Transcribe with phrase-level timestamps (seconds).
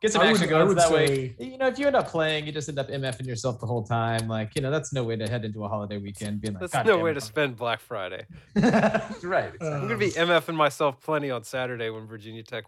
[0.00, 0.74] Get some I action would- I going.
[0.76, 3.26] That say- way, you know, if you end up playing, you just end up MFing
[3.26, 4.28] yourself the whole time.
[4.28, 6.86] Like, you know, that's no way to head into a holiday weekend being like, That's
[6.86, 8.24] no way it, to spend Black Friday.
[8.54, 9.52] right.
[9.60, 12.64] Uh, I'm gonna be MFing myself plenty on Saturday when Virginia Tech.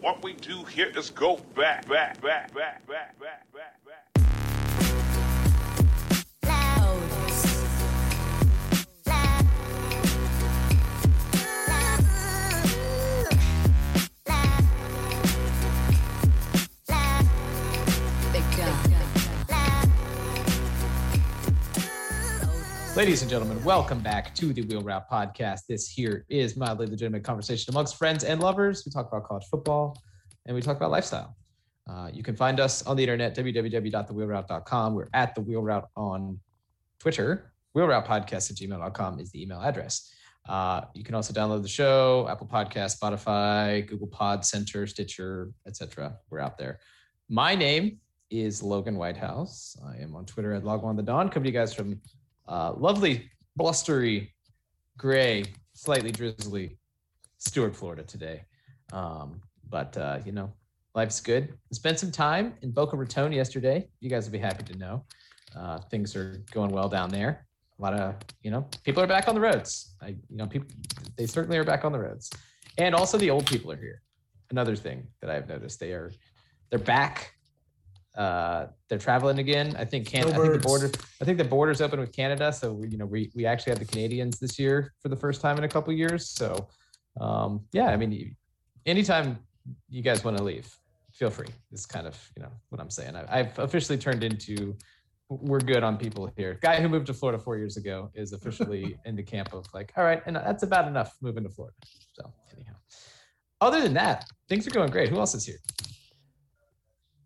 [0.00, 3.73] What we do here is go back, back, back, back, back, back, back, back.
[22.96, 25.62] Ladies and gentlemen, welcome back to the Wheel Route Podcast.
[25.68, 28.84] This here is mildly legitimate conversation amongst friends and lovers.
[28.86, 30.00] We talk about college football
[30.46, 31.36] and we talk about lifestyle.
[31.90, 34.94] Uh, you can find us on the internet, www.thewheelroute.com.
[34.94, 36.38] We're at the Wheel Route on
[37.00, 37.52] Twitter.
[37.76, 40.14] Wheelroutepodcast at gmail.com is the email address.
[40.48, 46.16] Uh, you can also download the show, Apple Podcast, Spotify, Google Pod Center, Stitcher, etc.
[46.30, 46.78] We're out there.
[47.28, 47.98] My name
[48.30, 49.76] is Logan Whitehouse.
[49.84, 51.28] I am on Twitter at Logwan the Dawn.
[51.28, 52.00] Come to you guys from
[52.48, 54.34] uh, lovely, blustery,
[54.96, 56.78] gray, slightly drizzly
[57.38, 58.44] Stuart, Florida today.
[58.92, 60.52] Um, but uh, you know,
[60.94, 61.54] life's good.
[61.72, 63.88] Spent some time in Boca Raton yesterday.
[64.00, 65.04] You guys will be happy to know.
[65.56, 67.46] Uh, things are going well down there.
[67.78, 69.96] A lot of you know people are back on the roads.
[70.00, 70.68] I you know people
[71.16, 72.30] they certainly are back on the roads,
[72.78, 74.00] and also the old people are here.
[74.50, 76.12] Another thing that I've noticed they are
[76.70, 77.33] they're back.
[78.16, 79.74] Uh, they're traveling again.
[79.76, 80.38] I think Canada.
[80.38, 80.90] I think the border.
[81.20, 83.80] I think the border's open with Canada, so we, you know we we actually have
[83.80, 86.28] the Canadians this year for the first time in a couple years.
[86.28, 86.68] So
[87.20, 88.30] um, yeah, I mean, you,
[88.86, 89.38] anytime
[89.88, 90.72] you guys want to leave,
[91.12, 91.48] feel free.
[91.72, 93.16] Is kind of you know what I'm saying.
[93.16, 94.76] I, I've officially turned into
[95.28, 96.58] we're good on people here.
[96.62, 99.92] Guy who moved to Florida four years ago is officially in the camp of like,
[99.96, 101.76] all right, and that's about enough moving to Florida.
[102.12, 102.74] So anyhow,
[103.60, 105.08] other than that, things are going great.
[105.08, 105.58] Who else is here?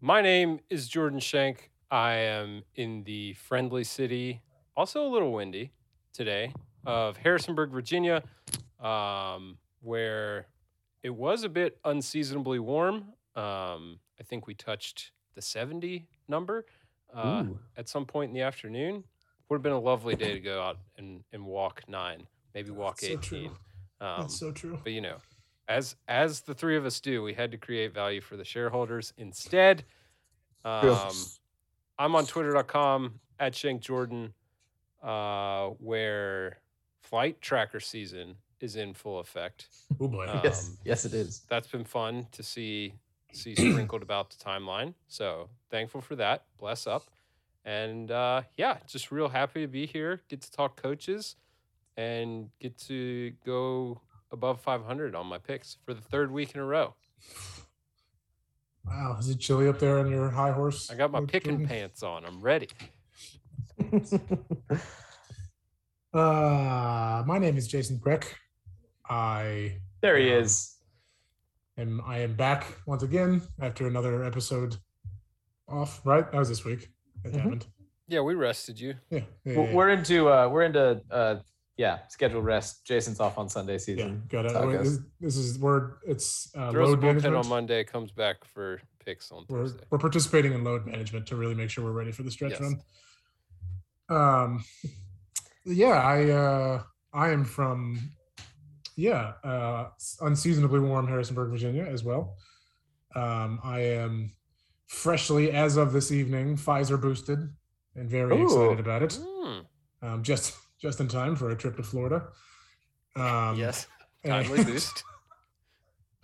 [0.01, 1.71] My name is Jordan Shank.
[1.91, 4.43] I am in the friendly city,
[4.77, 5.73] also a little windy
[6.13, 6.53] today,
[6.87, 8.23] of Harrisonburg, Virginia,
[8.81, 10.47] um, where
[11.03, 13.13] it was a bit unseasonably warm.
[13.35, 16.65] Um, I think we touched the 70 number
[17.13, 17.45] uh,
[17.77, 19.05] at some point in the afternoon.
[19.49, 23.01] Would have been a lovely day to go out and, and walk nine, maybe walk
[23.01, 23.21] That's so 18.
[23.21, 23.57] true.
[24.01, 24.79] Um, That's so true.
[24.85, 25.17] but you know,
[25.69, 29.13] as as the three of us do, we had to create value for the shareholders
[29.19, 29.85] instead.
[30.65, 30.93] True.
[30.93, 31.13] Um,
[31.99, 34.33] I'm on twitter.com at Shank Jordan,
[35.03, 36.59] uh, where
[37.03, 39.69] flight tracker season is in full effect.
[40.01, 40.25] Oh boy.
[40.27, 41.43] Uh, yes, Um, yes, it is.
[41.49, 42.95] That's been fun to see
[43.33, 44.95] see sprinkled about the timeline.
[45.07, 46.45] So thankful for that.
[46.59, 47.05] Bless up.
[47.65, 50.23] And uh, yeah, just real happy to be here.
[50.29, 51.37] Get to talk coaches
[51.97, 54.01] and get to go
[54.31, 56.95] above 500 on my picks for the third week in a row.
[58.85, 59.17] wow.
[59.19, 60.91] Is it chilly up there on your high horse?
[60.91, 62.25] I got my Coach picking pants on.
[62.25, 62.69] I'm ready.
[66.15, 68.35] Uh, my name is Jason Breck.
[69.11, 70.77] I there he Um, is.
[71.77, 74.77] and I am back once again after another episode
[75.69, 76.01] off.
[76.07, 76.89] Right, that was this week.
[77.25, 77.41] It Mhm.
[77.41, 77.67] happened.
[78.09, 78.95] Yeah, we rested you.
[79.11, 81.43] Yeah, yeah, We're- yeah, We're into uh, we're into uh,
[81.79, 82.85] yeah scheduled rest.
[82.85, 83.99] Jason's off on Sunday season.
[83.99, 84.05] yeah.
[84.45, 84.53] season.
[84.53, 84.85] Got it it.
[84.85, 87.37] This, this is we're it's uh, Throws a load bullpen management.
[87.37, 89.85] on Monday, comes back for picks on we're, Thursday.
[89.89, 92.61] we're participating in load management to really make sure we're ready for the stretch Yes.
[92.61, 92.81] run.
[94.11, 94.65] Um,
[95.65, 97.99] yeah, I uh, I am from
[98.97, 99.89] yeah uh,
[100.21, 102.37] unseasonably warm Harrisonburg, Virginia as well.
[103.15, 104.33] Um, I am
[104.87, 107.39] freshly as of this evening Pfizer boosted
[107.95, 108.45] and very Ooh.
[108.45, 109.19] excited about it.
[109.23, 109.59] Hmm,
[110.03, 112.29] Um, just just in time for a trip to Florida.
[113.17, 113.87] Um, yes,
[114.25, 115.05] and- timely boost.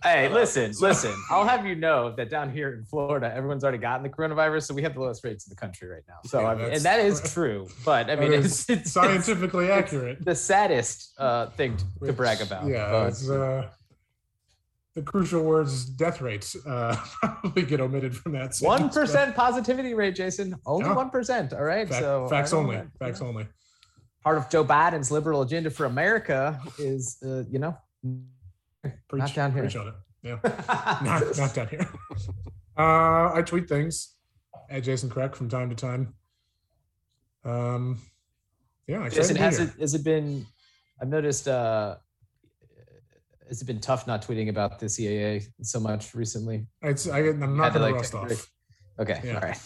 [0.03, 1.13] Hey, Uh, listen, listen.
[1.31, 4.73] I'll have you know that down here in Florida, everyone's already gotten the coronavirus, so
[4.75, 6.17] we have the lowest rates in the country right now.
[6.25, 7.67] So Yeah, I mean, and that is true.
[7.83, 10.23] But I mean, is it's, it's, it's scientifically accurate.
[10.23, 12.67] the saddest uh, thing to, to brag about.
[12.67, 13.69] Yeah, but- it's, uh,
[14.93, 18.55] the crucial words death rates uh, probably get omitted from that.
[18.59, 20.55] One sentence, but percent positivity rate, Jason.
[20.65, 20.95] Only Yeah.
[20.95, 21.51] one percent.
[21.53, 21.87] All right.
[21.89, 22.75] fact- so facts only.
[22.77, 23.47] know, Facts you know, only.
[24.25, 27.77] Part of Joe Biden's liberal agenda for America is, uh, you know,
[29.07, 29.69] Preach, down here.
[30.23, 30.39] Yeah,
[31.03, 31.87] not, not down here.
[32.77, 34.15] Uh, I tweet things
[34.69, 36.13] at Jason Crack from time to time.
[37.45, 37.99] Um,
[38.85, 39.67] yeah, Jason, has here.
[39.67, 40.45] it has it been?
[41.01, 41.47] I've noticed.
[41.47, 41.95] uh
[43.47, 46.65] Has it been tough not tweeting about the CAA so much recently?
[46.81, 48.51] It's, I, I'm Had not to, going like, to rust take off.
[48.99, 49.21] Okay.
[49.23, 49.35] Yeah.
[49.35, 49.59] All right.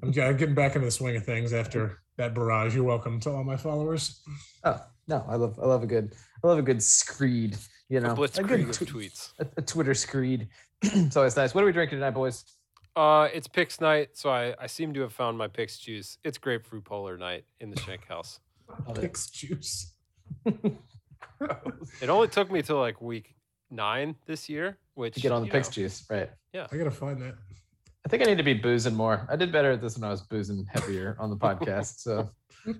[0.00, 2.74] I'm, I'm getting back into the swing of things after that barrage.
[2.74, 4.22] You're welcome to all my followers.
[4.64, 7.56] Oh no, I love I love a good I love a good screed
[7.88, 9.32] you know, a blitzkrieg good of tw- tweets.
[9.38, 10.48] a, a Twitter screed.
[10.82, 11.54] it's always nice.
[11.54, 12.44] What are we drinking tonight, boys?
[12.96, 16.18] Uh, it's picks night, so I, I seem to have found my picks juice.
[16.22, 18.38] It's grapefruit polar night in the Shank House.
[18.86, 19.00] Love it.
[19.02, 19.92] Picks juice.
[22.00, 23.34] It only took me till like week
[23.70, 26.30] nine this year, which to get on the you picks know, juice, right?
[26.52, 27.34] Yeah, I gotta find that.
[28.04, 29.26] I think I need to be boozing more.
[29.30, 32.00] I did better at this when I was boozing heavier on the podcast.
[32.00, 32.30] So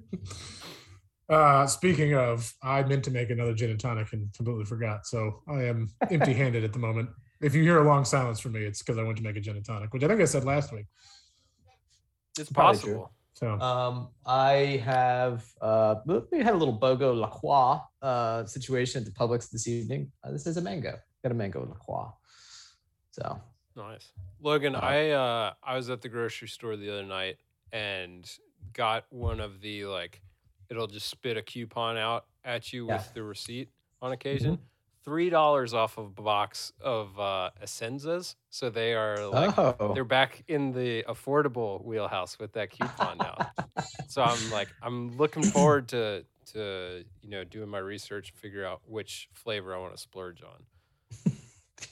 [1.28, 5.06] Uh, speaking of, I meant to make another gin and tonic and completely forgot.
[5.06, 7.08] So I am empty-handed at the moment.
[7.40, 9.40] If you hear a long silence from me, it's because I went to make a
[9.40, 10.86] gin and tonic, which I think I said last week.
[12.38, 13.12] It's possible.
[13.34, 15.96] So um, I have uh,
[16.30, 20.12] we had a little Bogo La Croix uh, situation at the Publix this evening.
[20.22, 20.96] Uh, this is a mango.
[21.22, 22.12] Got a mango La Croix.
[23.10, 23.40] So
[23.76, 24.12] Nice.
[24.40, 27.38] Logan, Uh, I uh I was at the grocery store the other night
[27.72, 28.30] and
[28.72, 30.20] got one of the like
[30.70, 32.98] it'll just spit a coupon out at you Yeah.
[32.98, 33.68] with the receipt
[34.00, 34.58] on occasion.
[35.04, 38.36] Three dollars off of a box of uh Essenzas.
[38.48, 43.36] So they are like oh, they're back in the affordable wheelhouse with that coupon now.
[44.08, 48.64] so I'm like I'm looking forward to to you know doing my research and figure
[48.64, 50.62] out which flavor I want to splurge on.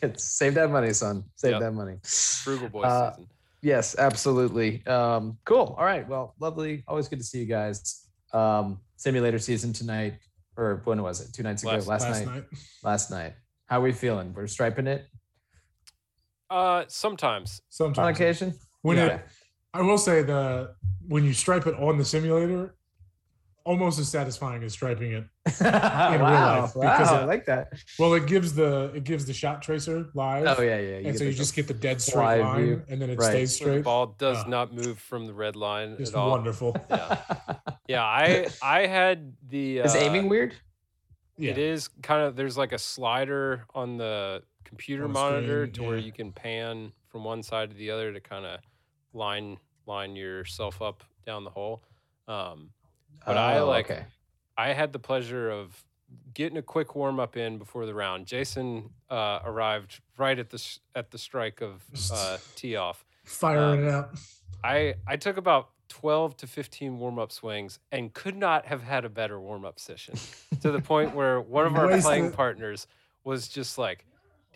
[0.03, 1.25] It's, save that money, son.
[1.37, 1.61] Save Yep.
[1.61, 1.97] that money.
[2.05, 3.29] Frugal boy Uh, season.
[3.62, 4.85] Yes, absolutely.
[4.87, 5.75] Um, cool.
[5.79, 6.09] All right.
[6.09, 6.83] Well, lovely.
[6.89, 8.09] Always good to see you guys.
[8.33, 10.15] Um, simulator season tonight,
[10.56, 11.33] or when was it?
[11.33, 11.73] Two nights ago.
[11.73, 12.35] Last- Last, last night.
[12.35, 12.44] night,
[12.83, 13.35] Last night.
[13.67, 14.35] How are we feeling?
[14.35, 15.06] We're striping it
[16.50, 17.62] Uh sometimes.
[17.69, 18.55] sometimes on occasion.
[18.83, 19.06] when Yeah.
[19.17, 19.27] it,
[19.75, 20.75] I will say the
[21.09, 22.75] when you stripe it on the simulator,
[23.64, 25.25] almost as satisfying as striping it.
[25.61, 27.73] In wow, real life, wow, because I like that.
[27.99, 30.47] Well, it gives the it gives the shot tracer live.
[30.59, 31.09] Oh yeah, yeah.
[31.09, 32.82] and so you just get the dead straight line, view.
[32.88, 33.31] and then it Right.
[33.31, 33.79] stays straight.
[33.79, 34.50] the ball does Yeah.
[34.50, 36.31] not move from the red line Just at all.
[36.31, 36.76] wonderful.
[36.91, 37.19] Yeah.
[37.88, 40.55] Yeah, I I had the uh, Is aiming weird?
[41.37, 41.50] Yeah.
[41.53, 45.73] It is kind of there's like a slider on the computer On the monitor screen,
[45.75, 48.61] to where you can pan from one side to the other to kind of
[49.12, 51.82] line line yourself up down the hole.
[52.29, 52.70] Um,
[53.27, 54.05] But I, Oh, like- Okay.
[54.57, 55.83] I had the pleasure of
[56.35, 58.27] getting a quick warm up in before the round.
[58.27, 61.83] Jason uh, arrived right at the at the strike of
[62.13, 63.05] uh, tee off.
[63.25, 64.11] Firing it out.
[64.63, 69.05] I I took about 12 to 15 warm up swings and could not have had
[69.05, 70.15] a better warm up session
[70.61, 72.87] to the point where one of our playing partners
[73.25, 74.05] was just like,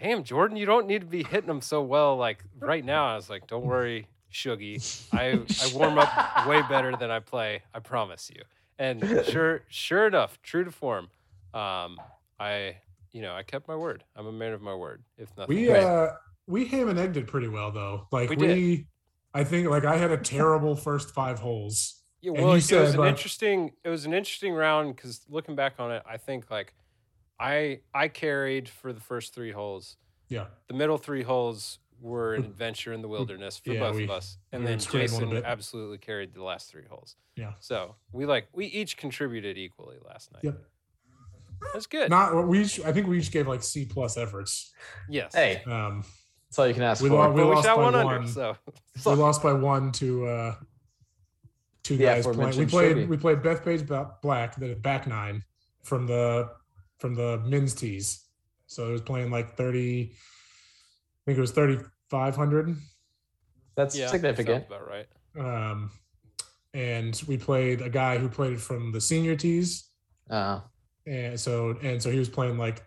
[0.01, 3.17] "Damn, Jordan, you don't need to be hitting them so well like right now." I
[3.17, 4.77] was like, "Don't worry, Shuggy.
[5.13, 5.31] I
[5.65, 7.63] I warm up way better than I play.
[7.73, 8.43] I promise you."
[8.79, 11.09] And sure sure enough, true to form,
[11.55, 11.99] um,
[12.39, 12.77] I
[13.13, 14.05] you know I kept my word.
[14.15, 15.03] I'm a man of my word.
[15.17, 15.83] If nothing, We Right.
[15.83, 16.15] uh
[16.47, 18.07] we ham and egged it pretty well though.
[18.13, 18.87] Like We we.
[19.35, 22.03] I think like I had a terrible first five holes.
[22.23, 23.73] Yeah, well, it said, was an like- interesting.
[23.85, 26.75] It was an interesting round because looking back on it, I think like
[27.39, 29.97] I I carried for the first three holes.
[30.29, 30.47] Yeah.
[30.69, 34.11] The middle three holes were an adventure in the wilderness for yeah, both we- of
[34.11, 37.17] us, and we then Jason absolutely carried the last three holes.
[37.37, 37.53] Yeah.
[37.61, 40.45] So we like we each contributed equally last night.
[40.45, 40.59] Yep.
[41.73, 42.11] That's good.
[42.11, 44.73] Not we each I think we each gave like C plus efforts.
[45.09, 45.35] yes.
[45.35, 46.05] Hey, Um
[46.49, 47.17] that's all you can ask We for.
[47.17, 48.07] lo- we we lost by one one.
[48.07, 48.29] under.
[48.29, 48.57] So
[49.07, 50.55] we lost by one to uh
[51.83, 52.57] two The guys playing.
[52.59, 53.09] We played Shogi.
[53.09, 55.43] we played Bethpage Black, the back nine
[55.83, 56.51] from the
[56.99, 58.25] from the men's tees.
[58.67, 60.17] So it was playing like 30 I
[61.27, 62.77] think it was 3500
[63.77, 64.67] That's yeah, significant.
[64.69, 65.07] sounds about right.
[65.39, 65.91] um
[66.75, 69.89] and we played a guy who played it from the senior tees.
[70.29, 70.61] Uh,
[71.07, 72.83] and so and so he was playing like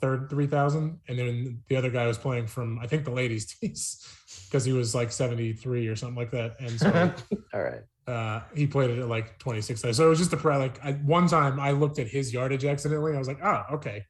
[0.00, 4.06] third 3000 and then the other guy was playing from i think the ladies tees
[4.50, 6.56] because he was like 73 or something like that.
[6.60, 7.12] And so
[7.54, 7.82] all right.
[8.06, 10.92] uh he played it at like 26 so it was just a pra- like I,
[10.92, 13.14] one time i looked at his yardage accidentally.
[13.14, 14.04] I was like oh, okay.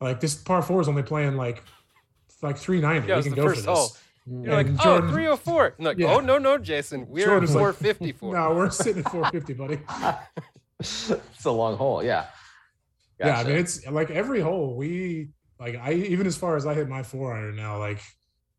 [0.00, 1.62] Like this par four is only playing like
[2.42, 4.42] like 390 Yeah, it we can the go for first this hole.
[4.44, 5.74] You're like, And oh, Jordan- 304.
[5.78, 6.14] I'm like, oh, Yeah.
[6.14, 8.34] oh no, no, Jason, we're Jordan's at like, 454.
[8.34, 9.78] no we're sitting at 450 buddy
[10.80, 12.02] it's a long hole.
[12.04, 12.26] Yeah.
[13.18, 16.74] Yeah, I mean it's like every hole we like I even as far as I
[16.74, 18.00] hit my four iron now, like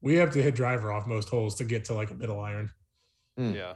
[0.02, 2.72] we have to hit driver off most holes to get to like a middle iron.
[3.38, 3.52] Hmm.
[3.54, 3.74] Yeah,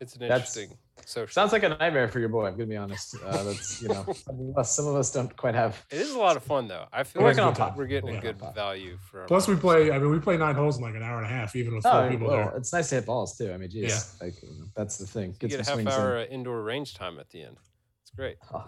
[0.00, 1.32] it's an That's- interesting social.
[1.32, 2.46] Sounds like a nightmare for your boy.
[2.46, 3.16] I'm gonna be honest.
[3.24, 5.84] Uh, that's you know, some of us, some of us don't quite have.
[5.90, 6.86] It is a lot of fun though.
[6.92, 7.76] I feel We're like on we're, top.
[7.76, 8.54] we're getting We're a good top.
[8.54, 9.24] value for.
[9.26, 11.28] Plus we play I mean we play nine holes in like an hour and a
[11.28, 12.56] half, even with four Oh, people well, there.
[12.56, 13.52] it's nice to hit balls too.
[13.52, 15.30] I mean, geez, like you know, that's the thing.
[15.32, 16.32] You Get get a some half swings in.
[16.32, 17.56] indoor range time at the end.
[18.02, 18.36] It's great.
[18.54, 18.64] Oh,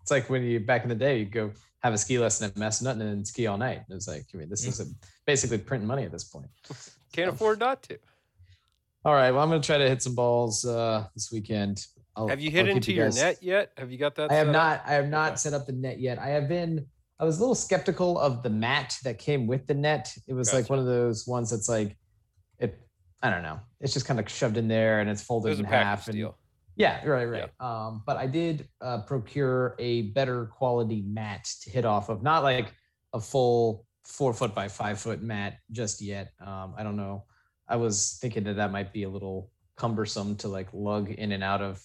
[0.00, 2.56] it's like when you back in the day, you go have a ski lesson at
[2.56, 3.82] Mass Nothing and ski all night.
[3.90, 4.84] It's like, I mean, this is a,
[5.26, 6.46] basically printing money at this point.
[7.12, 7.98] Can't afford not to.
[9.04, 11.86] All right, well, I'm gonna try to hit some balls uh, this weekend.
[12.14, 13.72] I'll- Have you I'll hit into you your guys- net yet?
[13.76, 14.30] Have you got that?
[14.30, 14.52] I have up?
[14.52, 14.82] not.
[14.86, 15.36] I have not Okay.
[15.38, 16.18] set up the net yet.
[16.18, 16.86] I have been
[17.18, 20.12] I was a little skeptical of the mat that came with the net.
[20.26, 21.96] It was like one of those ones that's like
[22.58, 22.76] it.
[23.22, 23.60] I don't know.
[23.80, 26.08] It's just kind of shoved in there and it's folded in half.
[26.08, 26.36] And, deal.
[26.74, 27.50] yeah, right, right.
[27.60, 32.42] Um, but I did uh, procure a better quality mat to hit off of, not
[32.42, 32.74] like
[33.12, 36.32] a full four foot by five foot mat just yet.
[36.44, 37.24] Um, I don't know.
[37.72, 41.42] I was thinking that that might be a little cumbersome to like lug in and
[41.42, 41.82] out of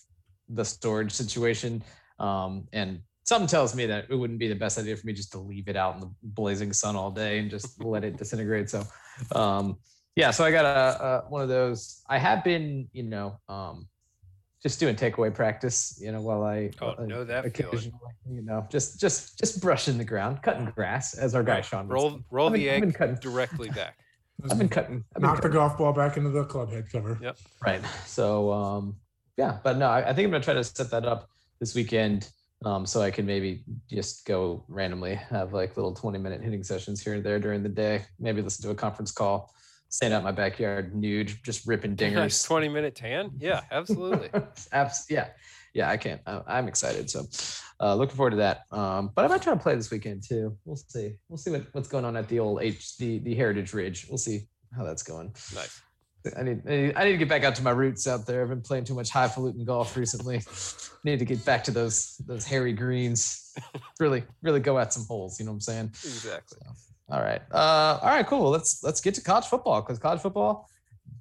[0.50, 1.82] the storage situation.
[2.20, 5.32] Um, and something tells me that it wouldn't be the best idea for me just
[5.32, 8.70] to leave it out in the blazing sun all day and just let it disintegrate.
[8.70, 8.84] So,
[9.34, 9.78] um,
[10.18, 12.02] yeah, so I got a, a one of those.
[12.10, 13.88] I have been, you know, um,
[14.62, 17.74] just doing takeaway practice, you know, while I Oh, uh, know that feeling.
[17.76, 21.88] occasionally, you know, just just just brushing the ground, cutting grass, as our guy Sean
[21.88, 23.96] Roll roll the egg cutting- directly back.
[24.50, 25.04] I've been cutting.
[25.16, 27.18] I've been Knock the golf ball back into the club head cover.
[27.22, 27.38] Yep.
[27.66, 27.82] Right.
[28.06, 28.96] So um,
[29.36, 31.30] yeah, but no, I, I think I'm gonna try to set that up
[31.60, 32.30] this weekend.
[32.66, 37.04] Um, so I can maybe just go randomly have like little 20 minute hitting sessions
[37.04, 38.04] here and there during the day.
[38.20, 39.54] Maybe listen to a conference call,
[39.90, 42.46] stand out in my backyard nude, just ripping dingers.
[42.46, 43.32] 20 minute tan.
[43.38, 44.30] Yeah, absolutely.
[44.72, 45.28] Abs- yeah,
[45.74, 46.22] yeah, I can't.
[46.26, 47.10] I, I'm excited.
[47.10, 47.26] So,
[47.80, 48.62] uh, looking forward to that.
[48.72, 50.58] Um, but I might try to play this weekend too.
[50.66, 51.14] We'll see.
[51.30, 54.08] We'll see what, what's going on at the old H, the the Heritage Ridge.
[54.10, 55.34] We'll see how that's going.
[55.54, 55.82] nice.
[56.36, 58.42] I need, I need I need to get back out to my roots out there.
[58.42, 60.42] I've been playing too much highfalutin golf recently.
[61.04, 63.44] need to get back to those those hairy greens.
[64.00, 65.40] Really, really go at some holes.
[65.40, 65.86] You know what I'm saying?
[65.88, 66.60] Exactly.
[67.10, 67.42] All right.
[67.52, 68.26] Uh, all right.
[68.26, 68.50] Cool.
[68.50, 70.70] Let's let's get to college football because college football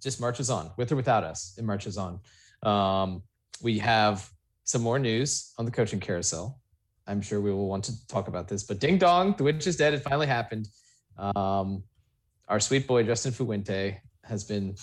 [0.02, 1.54] just marches on with or without us.
[1.56, 2.20] It marches on.
[2.62, 3.22] Um,
[3.62, 4.28] we have
[4.66, 6.60] some more news on the coaching carousel.
[7.06, 9.76] I'm sure we will want to talk about this, but ding dong, the witch is
[9.76, 9.94] dead.
[9.94, 10.68] It finally happened.
[11.16, 11.84] Um,
[12.48, 14.74] our sweet boy Justin Fuente has been.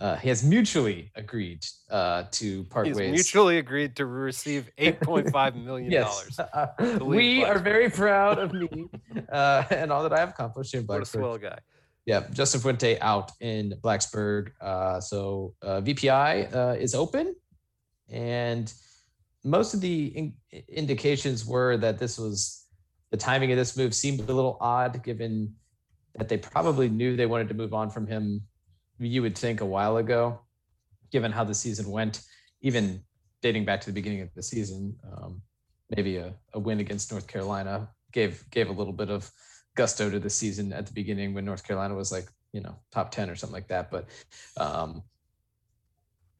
[0.00, 3.12] Uh, he has mutually agreed uh, to part He's ways.
[3.12, 5.92] mutually agreed to receive $8.5 million.
[5.92, 6.40] Yes,
[6.80, 8.88] leave we are very proud of me
[9.30, 11.58] uh, and all that I have accomplished in What a swell guy.
[12.06, 14.52] Yeah, Justin Fuente out in Blacksburg.
[14.58, 17.36] Uh, so uh, VPI uh, is open,
[18.08, 18.72] and
[19.44, 20.34] most of the in-
[20.68, 22.66] indications were that this was
[23.10, 25.54] the timing of this move seemed a little odd, given
[26.16, 28.42] that they probably knew they wanted to move on from him.
[28.98, 30.40] You would think a while ago,
[31.10, 32.22] given how the season went,
[32.60, 33.02] even
[33.42, 34.94] dating back to the beginning of the season.
[35.10, 35.42] Um,
[35.96, 39.30] maybe a, a win against North Carolina gave gave a little bit of
[39.74, 43.10] gusto to the season at the beginning when North Carolina was like, you know, top
[43.10, 43.90] 10 or something like that.
[43.90, 44.08] But
[44.56, 45.02] um,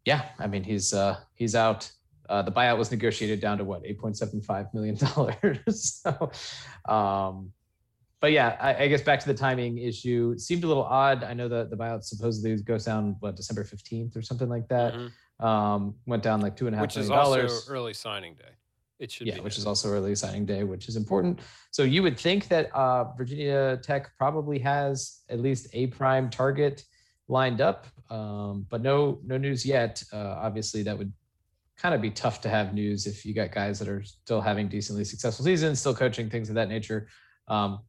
[0.05, 1.91] yeah, I mean, he's uh, he's out.
[2.31, 4.97] Uh, the buyout was negotiated down to what, $8.75 million.
[5.73, 6.31] so,
[6.89, 7.53] um,
[8.21, 11.25] but yeah, I, I guess back to the timing issue it seemed a little odd.
[11.25, 14.95] I know that the buyout supposedly goes down, what, December 15th or something like that.
[14.95, 15.11] Mhm.
[15.45, 18.53] Um, went down like two and a half Which is also dollars early signing day.
[19.01, 19.41] It should yeah, be.
[19.41, 21.41] which is also early signing day, which is important.
[21.71, 26.85] So you would think that uh, Virginia Tech probably has at least a prime target
[27.27, 30.03] lined up, um, but no no news yet.
[30.13, 31.11] Uh, obviously, that would
[31.81, 34.69] kind of be tough to have news if you got guys that are still having
[34.69, 37.09] decently successful seasons, still coaching things of that nature.
[37.49, 37.81] Um,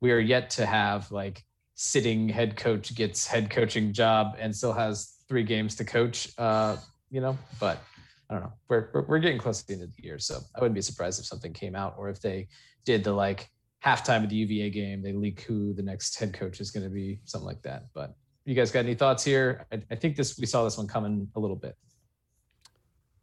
[0.00, 1.42] we are yet to have like
[1.74, 6.30] sitting head coach gets head coaching job and still has three games to coach.
[6.38, 6.76] Uh,
[7.10, 7.82] you know, but
[8.28, 8.52] I don't know.
[8.68, 10.82] We're, we're we're getting close to the end of the year, so I wouldn't be
[10.82, 12.46] surprised if something came out or if they
[12.84, 13.50] did the like
[13.84, 16.90] halftime of the UVA game, they leak who the next head coach is going to
[16.90, 17.86] be, something like that.
[17.94, 18.14] But
[18.44, 19.66] you guys got any thoughts here?
[19.72, 21.76] I, I think this we saw this one coming a little bit.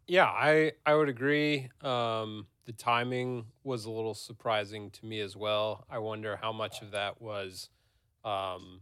[0.07, 1.69] Yeah, I I would agree.
[1.81, 5.85] Um, the timing was a little surprising to me as well.
[5.89, 7.69] I wonder how much of that was,
[8.23, 8.81] um,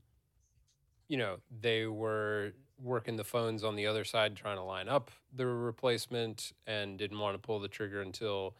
[1.07, 5.11] you know, they were working the phones on the other side trying to line up
[5.33, 8.55] the replacement and didn't want to pull the trigger until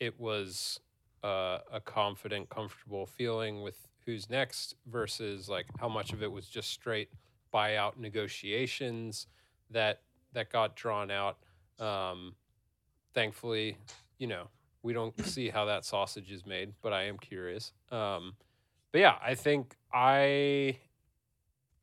[0.00, 0.80] it was
[1.24, 6.48] uh, a confident, comfortable feeling with who's next versus like how much of it was
[6.48, 7.10] just straight
[7.54, 9.26] buyout negotiations
[9.70, 10.02] that
[10.32, 11.38] that got drawn out.
[11.80, 12.34] Um,
[13.14, 13.76] thankfully,
[14.18, 14.48] you know,
[14.82, 17.72] we don't see how that sausage is made, but I am curious.
[17.90, 18.34] Um,
[18.92, 20.78] but yeah, I think I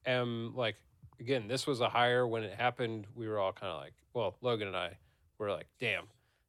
[0.05, 0.75] am like,
[1.19, 3.07] again, this was a hire when it happened.
[3.15, 4.97] We were all kind of like, well, Logan and I
[5.37, 6.05] were like, damn,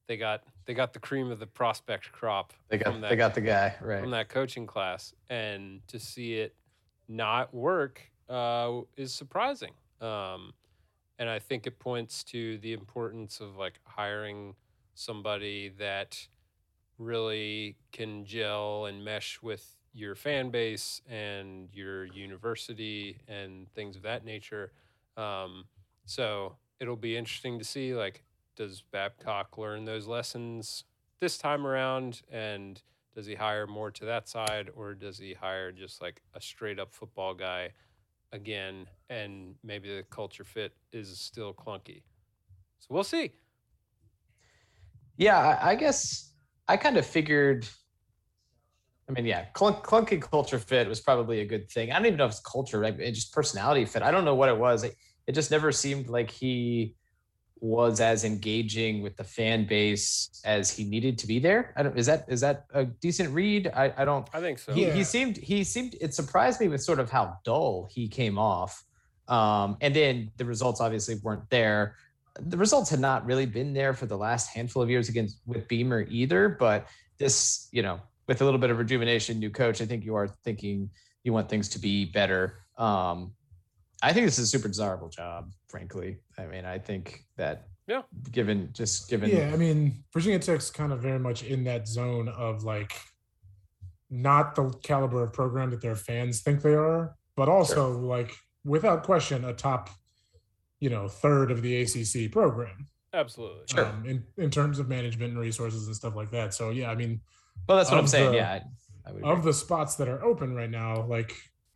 [0.09, 2.53] they got they got the cream of the prospect crop.
[2.69, 4.01] They got from they got the guy right.
[4.01, 6.55] from that coaching class, and to see it
[7.09, 9.73] not work uh, is surprising.
[10.01, 10.53] Um,
[11.19, 14.55] and I think it points to the importance of like hiring
[14.95, 16.29] somebody that
[16.99, 24.03] really can gel and mesh with your fan base and your university and things of
[24.03, 24.73] that nature.
[25.17, 25.65] Um,
[26.05, 28.25] so it'll be interesting to see like
[28.57, 30.85] does Babcock learn those lessons
[31.21, 32.83] this time around and
[33.15, 36.79] Does he hire more to that side, or does he hire just like a straight
[36.79, 37.73] up football guy
[38.33, 38.87] again?
[39.11, 42.03] And maybe the culture fit is still clunky.
[42.79, 43.33] So we'll see.
[45.17, 46.33] Yeah, I, guess
[46.69, 47.67] I kind of figured.
[49.09, 51.91] I mean, yeah, clunk, clunky culture fit was probably a good thing.
[51.91, 52.97] I don't even know if it's culture, right?
[52.99, 54.03] Just personality fit.
[54.03, 54.85] I don't know what it was.
[54.85, 54.95] It,
[55.27, 56.95] it just never seemed like he
[57.61, 61.73] was as engaging with the fan base as he needed to be there.
[61.77, 63.71] I don't, is that is that a decent read?
[63.75, 64.29] I, I don't.
[64.33, 64.73] I think so.
[64.73, 64.93] He, Yeah.
[64.93, 68.85] he seemed he seemed it surprised me with sort of how dull he came off.
[69.29, 71.97] Um, and then the results obviously weren't there.
[72.41, 75.67] The results had not really been there for the last handful of years against with
[75.69, 76.49] Beamer either.
[76.49, 76.87] But
[77.19, 80.29] this, you know, with a little bit of rejuvenation, new coach, I think you are
[80.45, 80.91] thinking
[81.25, 82.63] you want things to be better.
[82.79, 83.33] Um,
[84.03, 86.19] I think this is a super desirable job, frankly.
[86.39, 88.03] I mean, I think that Yeah.
[88.31, 92.29] given just given Yeah, I mean, Virginia Tech's kind of very much in that zone
[92.29, 92.93] of like
[94.11, 98.33] not the caliber of program that their fans think they are, but also like
[98.65, 99.91] without question a top,
[100.81, 103.65] you know, third of the ACC program Absolutely.
[103.67, 103.87] Sure.
[103.87, 106.55] um, in in terms of management and resources and stuff like that.
[106.55, 107.21] So yeah, I mean,
[107.69, 108.31] well, that's what I'm saying.
[108.33, 108.61] the- yeah.
[109.07, 111.33] I, I would of the spots that are open right now, like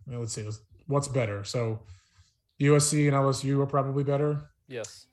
[0.06, 0.46] well, let's see,
[0.86, 1.44] what's better?
[1.44, 1.80] So
[2.62, 4.50] USC and LSU are probably better.
[4.68, 5.06] Yes.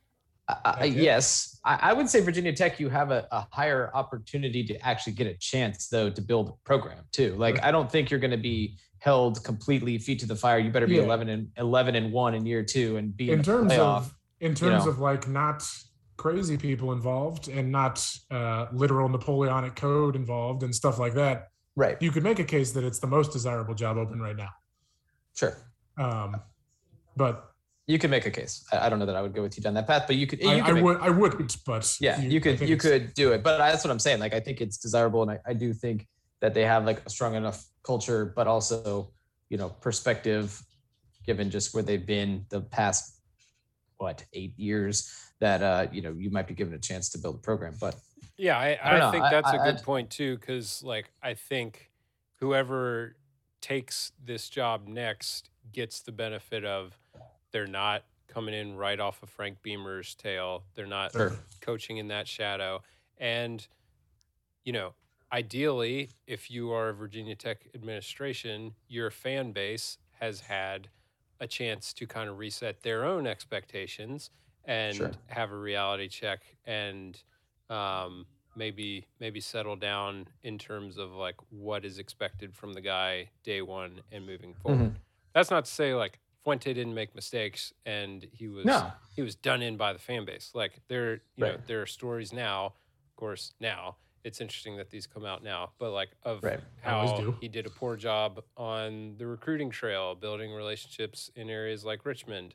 [0.47, 2.79] I, I, yes, I, I would say Virginia Tech.
[2.79, 6.53] You have a, a higher opportunity to actually get a chance, though, to build a
[6.65, 7.35] program too.
[7.35, 7.65] Like Right.
[7.65, 10.57] I don't think you're going to be held completely feet to the fire.
[10.57, 11.03] You better be Yeah.
[11.03, 13.97] eleven and eleven and one in year two and be in, in terms playoff.
[13.97, 14.91] of in terms know.
[14.91, 15.63] of like not
[16.17, 21.95] crazy people involved and not uh, literal Napoleonic code involved and stuff like that, right.
[22.01, 24.49] you could make a case that it's the most desirable job open right now.
[25.33, 25.55] Sure.
[25.97, 26.41] Um,
[27.15, 27.45] but
[27.87, 28.63] You could make a case.
[28.71, 30.27] I, I don't know that I would go with you down that path, but you
[30.27, 30.39] could.
[30.45, 31.57] I, could I make- would I wouldn't.
[31.65, 34.33] But yeah you, I could you could do it but that's what i'm saying like
[34.33, 36.07] i think it's desirable and I, I do think
[36.41, 39.11] that they have like a strong enough culture but also
[39.49, 40.61] you know perspective
[41.25, 43.19] given just where they've been the past
[43.97, 44.95] what eight years
[45.39, 47.95] that uh you know you might be given a chance to build a program but
[48.37, 51.11] Yeah, I, I I, think I- that's a I- good I'd- point too, because like
[51.21, 51.91] I think
[52.39, 53.15] whoever
[53.61, 56.97] takes this job next gets the benefit of
[57.51, 60.63] they're not coming in right off of Frank Beamer's tail.
[60.75, 61.33] They're not Sure.
[61.61, 62.83] coaching in that shadow.
[63.17, 63.67] And,
[64.63, 64.93] you know,
[65.31, 70.89] ideally, if you are a Virginia Tech administration, your fan base has had
[71.39, 74.29] a chance to kind of reset their own expectations
[74.65, 75.11] and Sure.
[75.27, 77.21] have a reality check and
[77.69, 83.29] um, maybe maybe settle down in terms of like what is expected from the guy
[83.43, 84.95] day one and moving forward.
[85.33, 89.35] That's not to say like Fuente didn't make mistakes and he was no he was
[89.35, 90.51] done in by the fan base.
[90.53, 91.67] Like there, you know, Right.
[91.67, 92.67] there are stories now.
[92.67, 96.59] Of course, now it's interesting that these come out now, but like of Right.
[96.81, 102.05] How he did a poor job on the recruiting trail, building relationships in areas like
[102.05, 102.53] Richmond.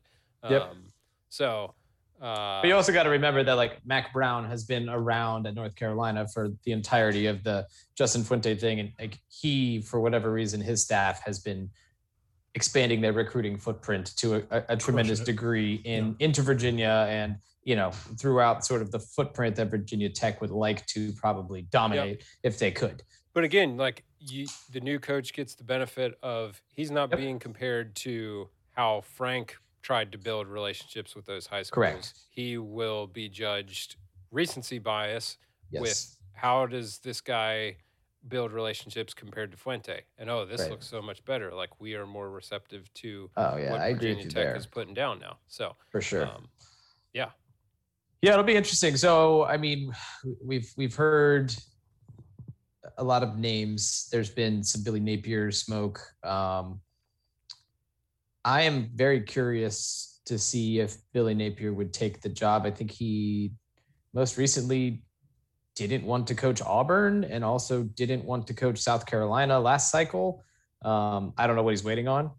[0.48, 0.62] Yep.
[0.62, 0.84] Um,
[1.30, 1.74] so,
[2.20, 5.54] uh, but you also got to remember that like mack brown has been around at
[5.54, 7.66] north carolina for the entirety of the
[7.98, 11.68] justin fuente thing and like he for whatever reason his staff has been
[12.54, 17.74] expanding their recruiting footprint to a, a, a tremendous degree in into Virginia and you
[17.76, 22.58] know throughout sort of the footprint that Virginia Tech would like to probably dominate if
[22.58, 23.02] they could.
[23.32, 27.18] But again, like you, the new coach gets the benefit of he's not Yep.
[27.18, 31.74] being compared to how Frank tried to build relationships with those high schools.
[31.74, 32.12] Correct.
[32.30, 33.96] He will be judged
[34.30, 35.36] recency bias
[35.70, 35.80] Yes.
[35.82, 37.76] with how does this guy
[38.28, 40.02] build relationships compared to Fuente?
[40.18, 40.70] And oh, this Right.
[40.70, 41.52] looks so much better.
[41.52, 44.56] Like we are more receptive to oh yeah, what I agree Virginia with Tech there
[44.56, 45.38] is putting down now.
[45.46, 46.26] So for sure.
[46.26, 46.48] um,
[47.12, 47.30] yeah.
[48.22, 48.96] Yeah, it'll be interesting.
[48.96, 49.92] So, I mean,
[50.42, 51.54] we've we've heard
[52.96, 54.08] a lot of names.
[54.10, 56.00] There's been some Billy Napier smoke.
[56.22, 56.80] Um,
[58.44, 62.64] I am very curious to see if Billy Napier would take the job.
[62.64, 63.52] I think he
[64.14, 65.02] most recently
[65.74, 70.42] didn't want to coach Auburn and also didn't want to coach South Carolina last cycle.
[70.84, 72.30] Um, I don't know what he's waiting on.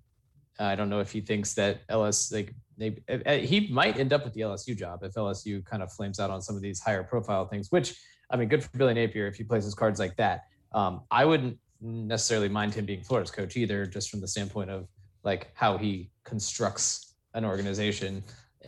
[0.59, 4.23] I don't know if he thinks that LS like maybe uh, he might end up
[4.23, 7.03] with the LSU job if LSU kind of flames out on some of these higher
[7.03, 7.71] profile things.
[7.71, 7.95] Which
[8.29, 10.43] I mean, good for Billy Napier if he plays his cards like that.
[10.71, 14.87] Um, I wouldn't necessarily mind him being Florida's coach either, just from the standpoint of
[15.23, 18.23] like how he constructs an organization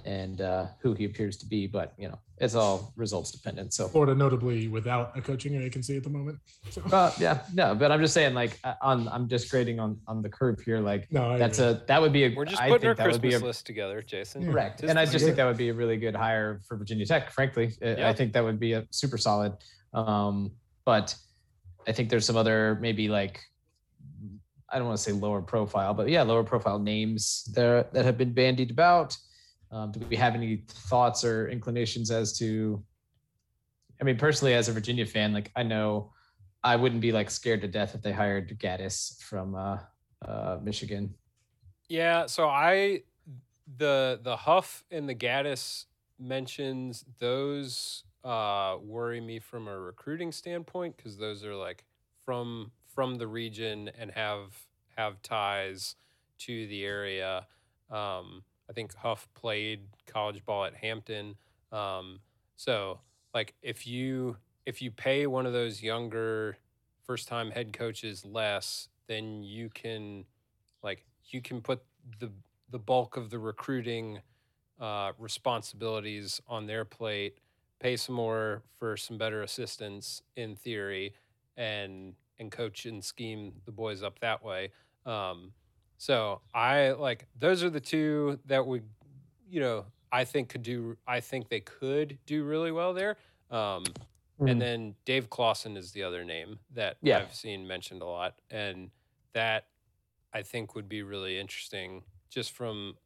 [0.05, 1.67] and uh, who he appears to be.
[1.67, 3.73] But you know, it's all results dependent.
[3.73, 6.37] So Florida notably without a coaching vacancy at the moment.
[6.69, 9.99] So, uh, yeah, no, but I'm just saying, like, uh, on I'm just grading on
[10.07, 10.79] on the curve here.
[10.79, 11.71] Like, no, I that's agree.
[11.81, 12.35] a that would be a.
[12.35, 14.43] We're just I putting our think that would be Christmas a list together, Jason.
[14.43, 14.51] Yeah.
[14.51, 15.27] correct, Tis and I just season.
[15.29, 17.31] think that would be a really good hire for Virginia Tech.
[17.31, 18.09] Frankly, I- Yeah.
[18.09, 19.53] I think that would be a super solid.
[19.93, 20.51] Um,
[20.85, 21.15] but
[21.87, 23.39] I think there's some other maybe like
[24.69, 28.17] I don't want to say lower profile, but yeah, lower profile names there that have
[28.17, 29.15] been bandied about.
[29.71, 32.83] Um, do we have any thoughts or inclinations as to?
[33.99, 36.13] I mean, personally, as a Virginia fan, like I know
[36.63, 39.79] I wouldn't be like scared to death if they hired Gattis from uh,
[40.25, 41.13] uh, Michigan.
[41.89, 43.03] Yeah, so I
[43.77, 45.85] the the Huff and the Gattis
[46.19, 51.85] mentions those uh, worry me from a recruiting standpoint because those are like
[52.25, 54.57] from from the region and have
[54.95, 55.95] have ties
[56.39, 57.45] to the area.
[57.89, 61.35] Um, I think Huff played college ball at Hampton,
[61.71, 62.19] um,
[62.55, 62.99] so
[63.33, 66.57] like if you if you pay one of those younger
[67.03, 70.25] first time head coaches less, then you can
[70.83, 71.81] like you can put
[72.19, 72.31] the
[72.69, 74.19] the bulk of the recruiting
[74.79, 77.37] uh, responsibilities on their plate,
[77.79, 81.13] pay some more for some better assistance in theory,
[81.55, 84.71] and and coach and scheme the boys up that way.
[85.05, 85.53] Um,
[85.97, 88.89] so I like those are the two that would,
[89.47, 90.97] you know, I think could do.
[91.07, 93.17] I think they could do really well there.
[93.49, 93.83] Um,
[94.39, 94.49] Mhm.
[94.49, 97.17] And then Dave Clawson is the other name that Yeah.
[97.17, 98.91] I've seen mentioned a lot, and
[99.33, 99.69] that
[100.33, 102.97] I think would be really interesting, just from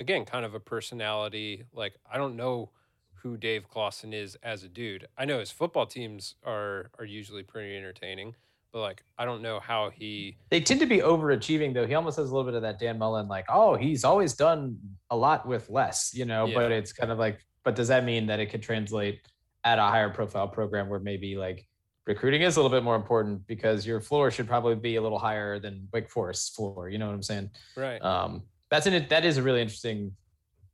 [0.00, 1.64] again, kind of a personality.
[1.72, 2.72] Like I don't know
[3.14, 5.08] who Dave Clawson is as a dude.
[5.16, 8.36] I know his football teams are are usually pretty entertaining,
[8.76, 10.36] but like I don't know how he.
[10.50, 11.86] They tend to be overachieving though.
[11.86, 14.76] He almost has a little bit of that Dan Mullen, like, oh, he's always done
[15.08, 16.46] a lot with less, you know.
[16.52, 19.20] But it's kind of like, but does that mean that it could translate
[19.64, 21.66] at a higher profile program where maybe like
[22.06, 25.18] recruiting is a little bit more important because your floor should probably be a little
[25.18, 26.90] higher than Wake Forest's floor.
[26.90, 27.48] You know what I'm saying?
[27.78, 28.02] Right.
[28.02, 30.12] Um, that's an that is a really interesting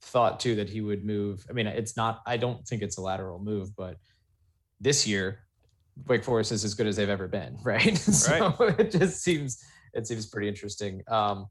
[0.00, 1.46] thought too that he would move.
[1.48, 2.20] I mean, it's not.
[2.26, 3.98] I don't think it's a lateral move, but
[4.80, 5.38] this year,
[6.06, 7.96] Wake Forest is as good as they've ever been, right?
[7.96, 9.62] so it just seems
[9.94, 11.02] it seems pretty interesting.
[11.08, 11.46] Um,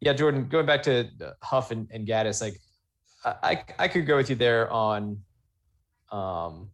[0.00, 1.08] yeah, Jordan, going back to
[1.42, 2.58] Huff and, and Gattis, like
[3.24, 5.18] I, I could go with you there on.
[6.10, 6.70] Um,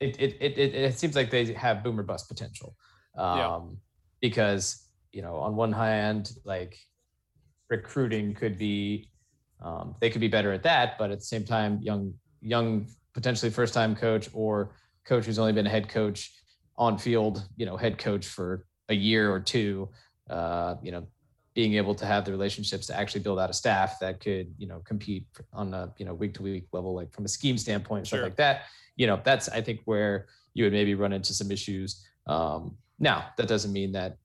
[0.00, 2.76] it it it it, it seems like they have boomer bust potential.
[3.16, 3.60] Um, Yeah.
[4.20, 6.78] because you know, on one hand, like
[7.68, 9.10] recruiting could be
[9.60, 13.50] um, they could be better at that but at the same time young young potentially
[13.50, 14.74] first time coach or
[15.08, 16.32] coach who's only been a head coach
[16.76, 19.88] on field you know head coach for a year or two
[20.30, 21.06] uh, you know
[21.54, 24.68] being able to have the relationships to actually build out a staff that could you
[24.68, 28.06] know compete on a you know week to week level like from a scheme standpoint
[28.06, 28.62] stuff like that
[28.94, 32.04] you know that's i think where you would maybe run into some issues.
[32.26, 34.16] Um, now that doesn't mean that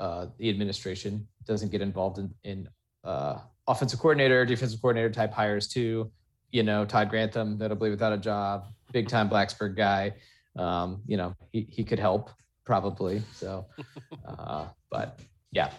[0.00, 2.68] uh, the administration doesn't get involved in, in
[3.04, 6.10] uh, offensive coordinator, defensive coordinator type hires too.
[6.50, 10.14] You know, Todd Grantham, that'll be without a job, big time Blacksburg guy.
[10.56, 12.30] Um, you know, he, he could help
[12.64, 13.22] probably.
[13.34, 13.66] So,
[14.26, 15.18] uh, but
[15.52, 15.70] yeah,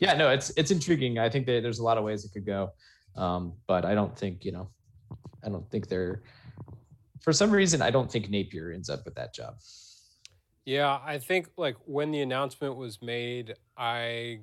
[0.00, 1.18] yeah, no, it's it's intriguing.
[1.18, 2.70] I think that there's a lot of ways it could go,
[3.16, 4.70] um, but I don't think you know,
[5.44, 6.22] I don't think they're.
[7.20, 9.54] For some reason, I don't think Napier ends up with that job.
[10.64, 14.40] Yeah, I think like when the announcement was made, I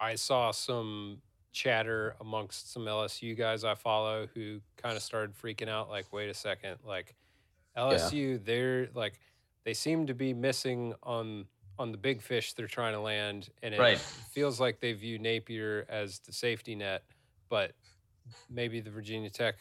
[0.00, 1.18] I saw some
[1.52, 6.28] chatter amongst some LSU guys I follow who kind of started freaking out like wait
[6.30, 7.14] a second, like
[7.76, 9.18] LSU they're like
[9.64, 11.46] they seem to be missing on
[11.78, 13.98] on the big fish they're trying to land and it Right.
[14.30, 17.04] feels like they view Napier as the safety net,
[17.48, 17.72] but
[18.48, 19.56] maybe the Virginia Tech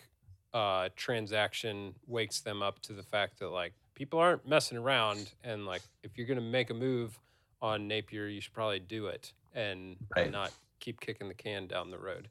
[0.53, 5.65] uh, transaction wakes them up to the fact that like people aren't messing around and
[5.65, 7.19] like if you're gonna make a move
[7.61, 10.31] on Napier, you should probably do it and Right.
[10.31, 12.29] not keep kicking the can down the road.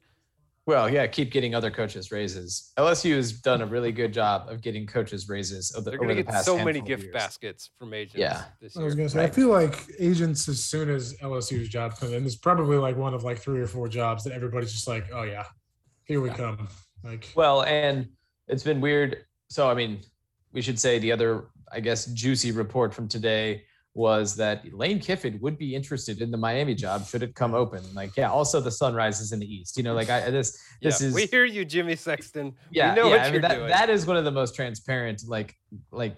[0.65, 2.73] Well, yeah, keep getting other coaches raises.
[2.77, 6.09] LSU has done a really good job of getting coaches raises over the, They're over
[6.09, 7.13] gonna the get past so many gift years.
[7.13, 8.43] baskets from agents Yeah.
[8.61, 12.11] this I was gonna say, I feel like agents, as soon as LSU's job comes
[12.11, 15.05] in, it's probably like one of like three or four jobs that everybody's just like,
[15.11, 15.45] oh yeah,
[16.03, 16.35] here we Yeah.
[16.37, 16.67] come.
[17.03, 18.07] Like, Well, and
[18.47, 19.25] it's been weird.
[19.49, 20.01] So, I mean,
[20.51, 23.63] we should say the other, I guess, juicy report from today
[23.99, 27.83] was that Lane Kiffin would be interested in the Miami job should it come open.
[27.93, 29.75] Like, yeah, also the sun rises in the east.
[29.75, 32.55] You know, like I this this yeah, is we hear you, Jimmy Sexton.
[32.71, 33.03] yeah, yeah.
[33.03, 33.67] what I you're mean that doing.
[33.67, 35.53] that is one of the most transparent like
[35.91, 36.15] like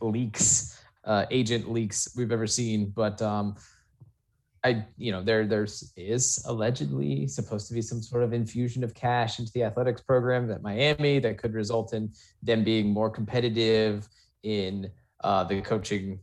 [0.00, 2.88] leaks, uh agent leaks we've ever seen.
[2.96, 3.56] But um
[4.64, 8.94] I you know there there's is allegedly supposed to be some sort of infusion of
[8.94, 12.10] cash into the athletics program at Miami that could result in
[12.42, 14.08] them being more competitive
[14.44, 14.90] in
[15.22, 16.18] uh the coaching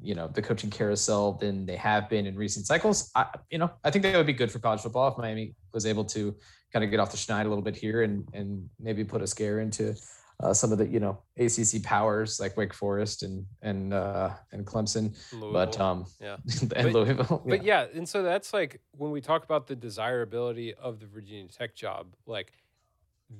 [0.00, 3.10] you know the coaching carousel than they have been in recent cycles.
[3.14, 5.86] I, you know, I think that would be good for college football if Miami was
[5.86, 6.34] able to
[6.72, 9.26] kind of get off the schneid a little bit here and and maybe put a
[9.26, 9.94] scare into
[10.40, 14.64] uh, some of the you know ACC powers like Wake Forest and and uh, and
[14.64, 15.16] Clemson,
[15.52, 16.36] but um, yeah.
[16.60, 17.42] and But- Louisville.
[17.44, 21.48] But yeah, and so that's like when we talk about the desirability of the Virginia
[21.48, 22.52] Tech job, like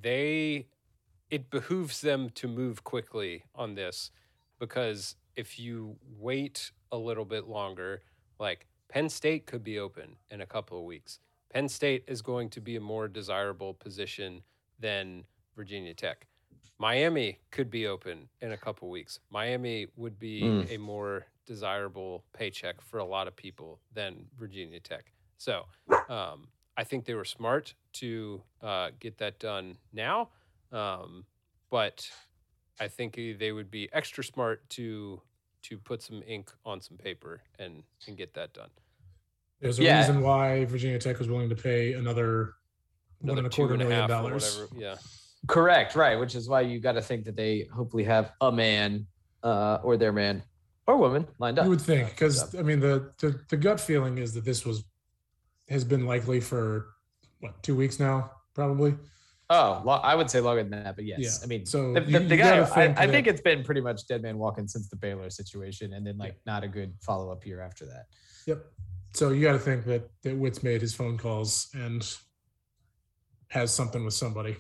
[0.02, 0.66] they
[1.30, 4.10] it behooves them to move quickly on this
[4.58, 8.02] because if you wait a little bit longer,
[8.38, 11.20] like Penn State could be open in a couple of weeks.
[11.52, 14.42] Penn State is going to be a more desirable position
[14.80, 15.24] than
[15.56, 16.26] Virginia Tech.
[16.78, 19.20] Miami could be open in a couple weeks.
[19.30, 20.70] Miami would be Mm.
[20.74, 25.12] a more desirable paycheck for a lot of people than Virginia Tech.
[25.38, 25.66] So
[26.08, 30.30] um, I think they were smart to uh, get that done now.
[30.72, 31.24] Um,
[31.70, 32.08] but
[32.80, 35.20] I think they would be extra smart to
[35.68, 38.70] to put some ink on some paper and and get that done.
[39.60, 39.98] There's a Yeah.
[39.98, 42.54] reason why Virginia Tech was willing to pay another
[43.20, 44.62] one and a quarter and a million half dollars.
[44.76, 44.96] Yeah.
[45.46, 49.06] Correct, right, which is why you got to think that they hopefully have a man
[49.42, 50.42] uh, or their man
[50.86, 51.64] or woman lined up.
[51.64, 54.64] You would think, because so- I mean, the, the the gut feeling is that this
[54.64, 54.84] was
[55.68, 56.86] has been likely for
[57.40, 58.96] what two weeks now, probably.
[59.50, 62.00] Oh, lo- I would say longer than that, but yes, Yeah, I mean, so the,
[62.02, 64.22] you- the, the you guy, gotta I, think I think it's been pretty much dead
[64.22, 67.60] man walking since the Baylor situation, and then like not a good follow up year
[67.62, 68.06] after that.
[68.46, 68.64] Yep.
[69.14, 72.06] So you got to think that that Whit's made his phone calls and
[73.48, 74.56] has something with somebody.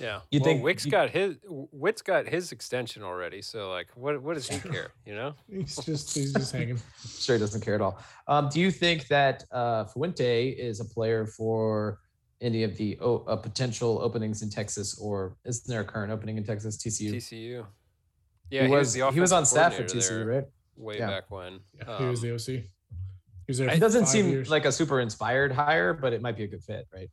[0.00, 0.20] Yeah.
[0.30, 3.40] You well, think- Wick's you- got his Whit's got his extension already.
[3.42, 4.90] So like, what what does he care?
[5.06, 5.34] You know?
[5.50, 6.80] He's just he's just hanging.
[7.18, 7.98] Sure, he doesn't care at all.
[8.28, 12.00] Um, do you think that uh, Fuente is a player for
[12.40, 16.36] any of the o- uh, potential openings in Texas, or is there a current opening
[16.36, 16.76] in Texas?
[16.76, 17.14] TCU.
[17.14, 17.66] TCU.
[18.50, 20.44] Yeah, he was the he was on staff at TCU, there right?
[20.76, 21.06] Way Yeah.
[21.08, 21.60] back when.
[21.74, 22.46] Yeah, he was Um, the OC.
[22.48, 23.68] He was there.
[23.70, 24.50] It doesn't seem years.
[24.50, 27.10] like a super inspired hire, but it might be a good fit, right?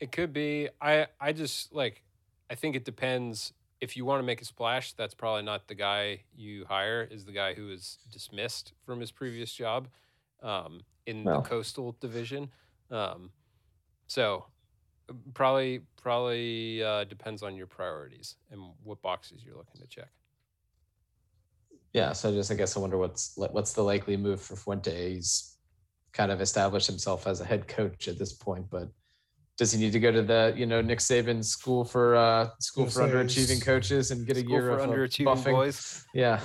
[0.00, 0.68] It could be.
[0.80, 2.02] I I just like.
[2.50, 3.52] I think it depends.
[3.80, 7.02] If you want to make a splash, that's probably not the guy you hire.
[7.10, 9.88] Is the guy who was dismissed from his previous job
[10.42, 11.42] um, in Well.
[11.42, 12.50] the coastal division.
[12.90, 13.30] Um,
[14.06, 14.46] so
[15.34, 20.08] probably probably uh, depends on your priorities and what boxes you're looking to check.
[21.92, 25.14] Yeah, so just I guess I wonder what's what's the likely move for Fuente.
[25.14, 25.56] He's
[26.12, 28.88] kind of established himself as a head coach at this point, but
[29.56, 32.86] does he need to go to the you know Nick Saban school for uh school
[32.86, 35.52] for underachieving coaches and get a year for of uh, underachieving buffing?
[35.52, 36.04] boys.
[36.14, 36.40] Yeah,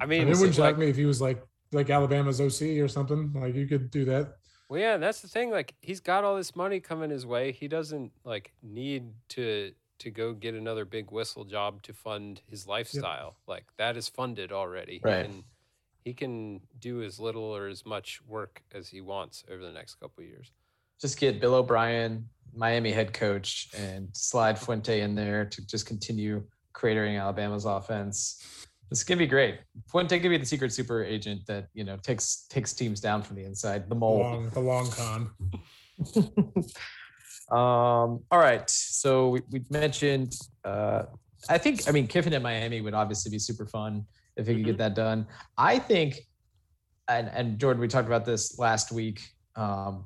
[0.00, 2.40] I I mean, mean, it wouldn't like- shock me if he was like like Alabama's
[2.40, 3.32] OC or something.
[3.34, 4.36] Like you could do that.
[4.68, 5.50] Well, yeah, and that's the thing.
[5.50, 7.52] Like, he's got all this money coming his way.
[7.52, 12.66] He doesn't like need to to go get another big whistle job to fund his
[12.66, 13.36] lifestyle.
[13.46, 15.00] Like that is funded already.
[15.02, 15.26] Right.
[15.26, 15.42] And
[16.04, 19.96] he can do as little or as much work as he wants over the next
[19.96, 20.52] couple of years.
[21.00, 26.42] just get Bill O'Brien, Miami head coach, and slide Fuente in there to just continue
[26.72, 28.66] cratering Alabama's offense.
[28.90, 29.60] This could be great.
[29.90, 33.36] Fuente could be the secret super agent that you know takes takes teams down from
[33.36, 33.88] the inside.
[33.88, 34.20] The mold.
[34.20, 35.30] long, the long con.
[37.50, 38.68] um, all right.
[38.68, 41.04] So we, we mentioned, uh,
[41.48, 44.64] I think, I mean, Kiffin at Miami would obviously be super fun if he could
[44.64, 45.26] get that done.
[45.56, 46.26] I think,
[47.08, 49.22] and, and Jordan, we talked about this last week.
[49.56, 50.04] Um,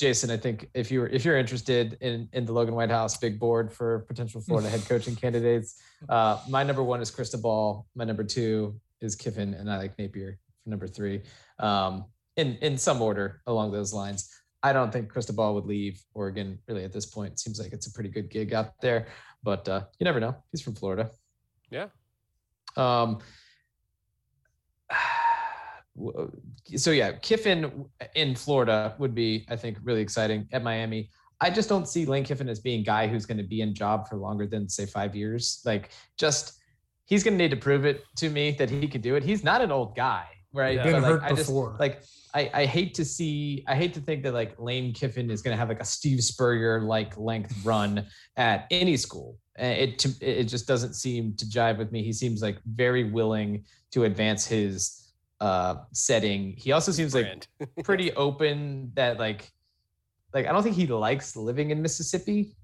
[0.00, 3.70] Jason, I think if you're if you're interested in in the Logan Whitehouse big board
[3.70, 7.86] for potential Florida head coaching candidates, uh, my number one is Cristobal.
[7.94, 11.20] My number two is Kiffin, and I like Napier for number three.
[11.58, 14.34] Um, in in some order along those lines.
[14.62, 17.38] I don't think Cristobal would leave Oregon really at this point.
[17.38, 19.06] Seems like it's a pretty good gig out there,
[19.42, 20.34] but uh, you never know.
[20.50, 21.10] He's from Florida.
[21.70, 21.88] Yeah.
[22.74, 23.18] Um.
[26.04, 26.30] W-
[26.76, 27.84] So yeah, Kiffin
[28.14, 30.48] in Florida would be, I think, really exciting.
[30.52, 31.10] At Miami,
[31.40, 33.74] I just don't see Lane Kiffin as being a guy who's going to be in
[33.74, 35.62] job for longer than say five years.
[35.64, 36.60] Like, just
[37.06, 39.22] he's going to need to prove it to me that he could do it.
[39.22, 40.76] He's not an old guy, right?
[40.76, 40.84] Yeah.
[40.84, 41.76] But, Been like, hurt I just before.
[41.80, 42.02] like
[42.34, 45.52] I, I hate to see I hate to think that like Lane Kiffin is going
[45.54, 49.36] to have like a Steve Spurrier like length run at any school.
[49.60, 52.04] Uh, It to, it just doesn't seem to jive with me.
[52.04, 54.99] He seems like very willing to advance his
[55.40, 56.54] uh setting.
[56.56, 57.46] He also seems like
[57.84, 59.50] pretty open that like
[60.34, 62.56] like I don't think he likes living in Mississippi.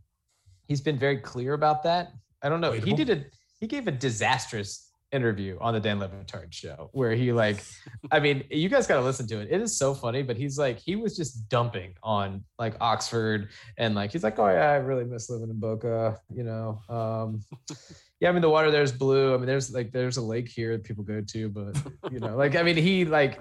[0.68, 2.12] He's been very clear about that.
[2.42, 2.72] I don't know.
[2.72, 3.24] He did a
[3.60, 7.64] he gave a disastrous interview on the Dan Le Batard show where he like,
[8.12, 9.49] I mean, you guys got to listen to it.
[9.51, 13.95] It is so funny, but he's like, he was just dumping on like Oxford and
[13.95, 16.81] like, he's like, oh yeah, I really miss living in Boca, you know.
[16.88, 17.42] Um,
[18.21, 19.35] yeah, I mean the water there's blue.
[19.35, 21.77] I mean there's like there's a lake here that people go to, but
[22.11, 23.40] you know, like I mean he like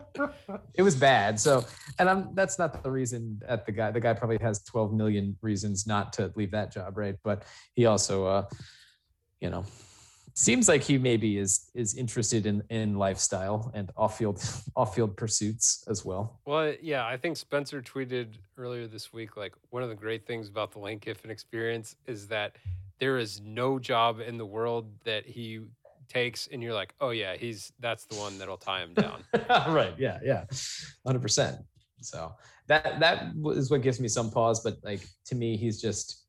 [0.76, 1.40] it was bad.
[1.40, 1.66] So
[1.98, 3.92] and I'm that's not the reason at the guy.
[3.92, 7.16] The guy probably has 12 million reasons not to leave that job, right?
[7.24, 8.46] But he also uh
[9.40, 9.66] you know
[10.36, 14.44] seems like he maybe is is interested in in lifestyle and off-field
[14.76, 16.40] off-field pursuits as well.
[16.46, 20.48] Well, yeah, I think Spencer tweeted earlier this week like one of the great things
[20.50, 22.58] about the Lane Kiffin experience is that
[23.00, 25.62] there is no job in the world that he
[26.08, 29.24] takes and you're like, "Oh yeah, he's that's the one that'll tie him down."
[29.74, 29.94] right.
[29.98, 30.46] Yeah, yeah.
[31.08, 31.64] 100%.
[32.02, 32.34] So,
[32.68, 36.25] that that is what gives me some pause, but like to me he's just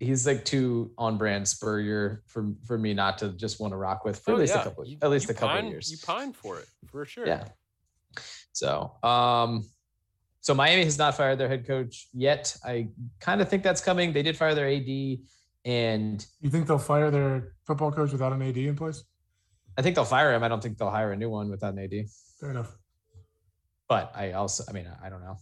[0.00, 4.04] he's like too on brand Spurrier for for me not to just want to rock
[4.04, 4.60] with for Oh, at least yeah.
[4.60, 5.90] a couple You- at least a couple pine- of years.
[5.90, 7.26] You pine for it for sure.
[7.26, 7.44] Yeah.
[8.52, 9.64] So, um,
[10.40, 12.56] so Miami has not fired their head coach yet.
[12.64, 12.88] I
[13.20, 14.12] kind of think that's coming.
[14.12, 15.20] They did fire their AD,
[15.64, 19.04] and You think they'll fire their football coach without an AD in place?
[19.76, 20.42] I think they'll fire him.
[20.42, 22.06] I don't think they'll hire a new one without an AD.
[22.40, 22.76] Fair enough.
[23.88, 25.36] But I also, I mean, I don't know.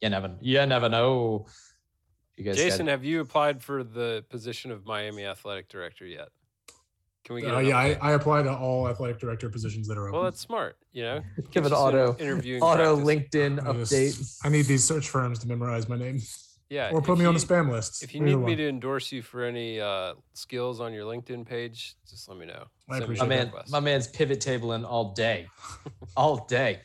[0.00, 1.46] You never, you never know.
[2.36, 6.28] You guys, Jason, got, have you applied for the position of Miami athletic director yet?
[7.24, 7.54] Can we get?
[7.54, 7.98] Uh, yeah, I, update?
[8.02, 10.12] I apply to all athletic director positions that are open.
[10.14, 10.76] well, that's smart.
[10.92, 13.30] You know, give Gives an auto, interviewing auto practice.
[13.30, 14.46] LinkedIn I just- update.
[14.46, 16.20] I need these search firms to memorize my name
[16.68, 18.02] Yeah, or put me on the spam list.
[18.02, 18.56] If you Either need me one.
[18.58, 22.64] to endorse you for any uh, skills on your LinkedIn page, just let me know.
[22.90, 23.70] I Send me appreciate my man, request.
[23.72, 25.46] my man's pivot tabling all day,
[26.16, 26.80] all day.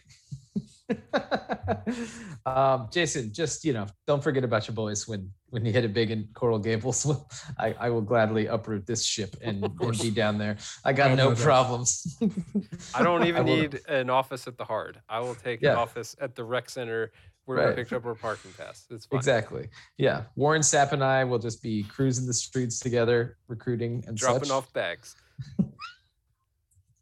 [2.46, 5.94] um, Jason, just you know, don't forget about your boys when when you hit it
[5.94, 7.06] big in Coral Gables.
[7.60, 10.58] I, I will gladly uproot this ship and, and be down there.
[10.86, 12.18] I I got have no no problems.
[12.96, 15.00] I don't even will- need an office at the Hard.
[15.10, 15.72] I will take Yeah.
[15.72, 17.12] an office at the rec center
[17.46, 17.70] where Right.
[17.70, 18.86] we picked up our parking pass.
[18.92, 19.18] It's fine.
[19.18, 19.70] Exactly.
[19.98, 20.24] Yeah.
[20.36, 24.52] Warren Sapp and I will just be cruising the streets together, recruiting and Dropping such.
[24.52, 25.16] off bags.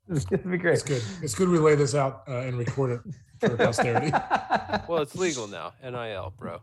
[0.09, 0.75] It'd be great.
[0.75, 1.03] It's good.
[1.21, 3.01] It's good we lay this out uh, and record it
[3.49, 4.11] for posterity.
[4.87, 5.73] Well, it's legal now.
[5.83, 6.59] NIL, bro.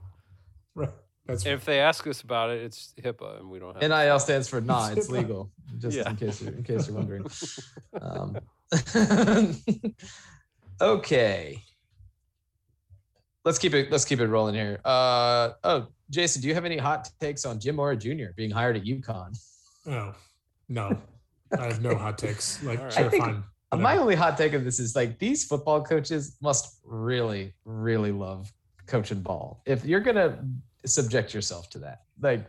[0.75, 0.91] Right.
[1.27, 3.91] That's And if they ask us about it, it's HIPAA, and we don't have.
[3.91, 5.51] NIL stands for nah, it's legal.
[5.79, 6.09] Just Yeah.
[6.11, 7.27] in case you're in case you're wondering.
[8.01, 8.37] Um,
[10.81, 11.63] okay.
[13.45, 14.81] Let's keep it let's keep it rolling here.
[14.85, 18.33] Uh oh, Jason, do you have any hot takes on Jim Mora Jr.
[18.37, 19.37] being hired at UConn?
[19.87, 20.15] oh
[20.69, 20.99] no,
[21.59, 22.63] I have no hot takes.
[22.63, 22.93] Like All right.
[22.93, 23.45] sure, I think- fine.
[23.77, 28.53] My only hot take of this is like these football coaches must really, really love
[28.87, 29.63] coaching ball.
[29.67, 30.39] If you're gonna
[30.87, 32.47] subject yourself to that, like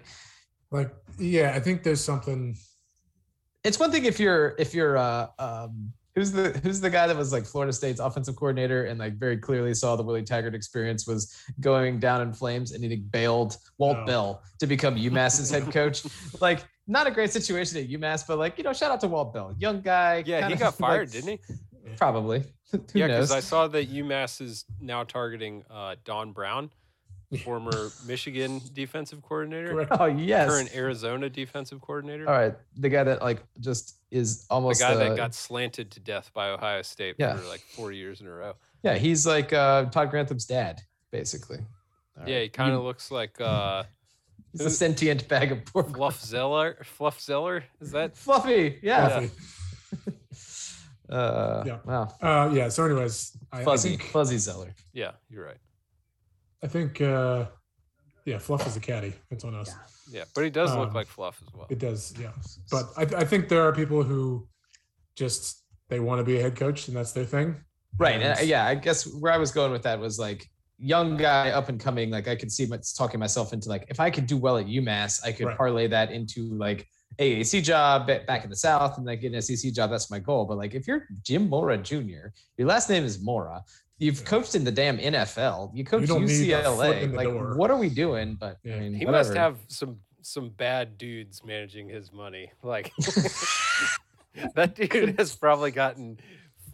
[0.69, 2.55] like yeah, I think there's something.
[3.63, 7.17] it's one thing if you're if you're uh um who's the who's the guy that
[7.17, 11.07] was like Florida State's offensive coordinator and like very clearly saw the Willie Taggart experience
[11.07, 14.05] was going down in flames and he bailed Walt Oh.
[14.05, 16.03] Bell to become UMass's head coach.
[16.39, 19.33] Like not a great situation at UMass, but like you know, shout out to Walt
[19.33, 20.23] Bell, young guy.
[20.25, 21.55] Yeah, he got fired, like, didn't he?
[21.97, 22.43] Probably.
[22.71, 26.71] Who Yeah, because I saw that UMass is now targeting uh, Don Brown,
[27.43, 30.49] former Michigan defensive coordinator, oh yes.
[30.49, 34.93] current Arizona defensive coordinator, All right, the guy that like just is almost the guy
[34.93, 37.35] uh, that got slanted to death by Ohio State Yeah.
[37.37, 38.53] for like four years in a row.
[38.83, 41.57] yeah, he's like uh, Todd Grantham's dad, basically.
[42.19, 42.43] All Yeah, right.
[42.43, 43.83] he kind of looks like uh,
[44.57, 45.95] he's a sentient bag of pork.
[45.95, 46.77] Fluff Zoeller.
[46.83, 48.15] Fluff Zoeller is that?
[48.15, 49.19] Fluffy, yeah.
[49.19, 49.31] Fluffy.
[51.09, 51.77] Uh, Yeah.
[51.85, 52.07] Wow.
[52.21, 52.67] Uh, yeah.
[52.69, 54.73] So, anyways, I, I Fuzzy, think fuzzy Zoeller.
[54.91, 55.57] Yeah, you're right.
[56.63, 57.45] I think uh,
[58.25, 59.13] yeah, Fluff is a caddy.
[59.29, 59.71] That's on us.
[60.11, 61.67] Yeah, but he does look Um, like Fluff as well.
[61.69, 62.31] It does, yeah.
[62.71, 64.47] But I, I think there are people who
[65.15, 67.55] just they want to be a head coach and that's their thing.
[67.99, 68.15] Right.
[68.15, 71.17] And, uh, And- yeah, I guess where I was going with that was like young
[71.17, 72.09] guy up and coming.
[72.09, 74.65] Like I could see my, talking myself into like if I could do well at
[74.65, 75.57] UMass, I could Right.
[75.57, 76.87] parlay that into like
[77.19, 79.89] AAC job back in the South and like get an SEC job.
[79.89, 80.45] That's my goal.
[80.45, 83.63] But like if you're Jim Mora Jr., your last name is Mora.
[83.99, 84.25] You've Yeah.
[84.25, 85.71] coached in the damn NFL.
[85.73, 87.13] You coached don't need a foot UCLA.
[87.15, 87.55] Like, door.
[87.55, 88.35] what are we doing?
[88.37, 89.23] But I mean, He whatever.
[89.29, 92.51] must have some some bad dudes managing his money.
[92.63, 92.91] Like
[94.55, 96.19] that dude has probably gotten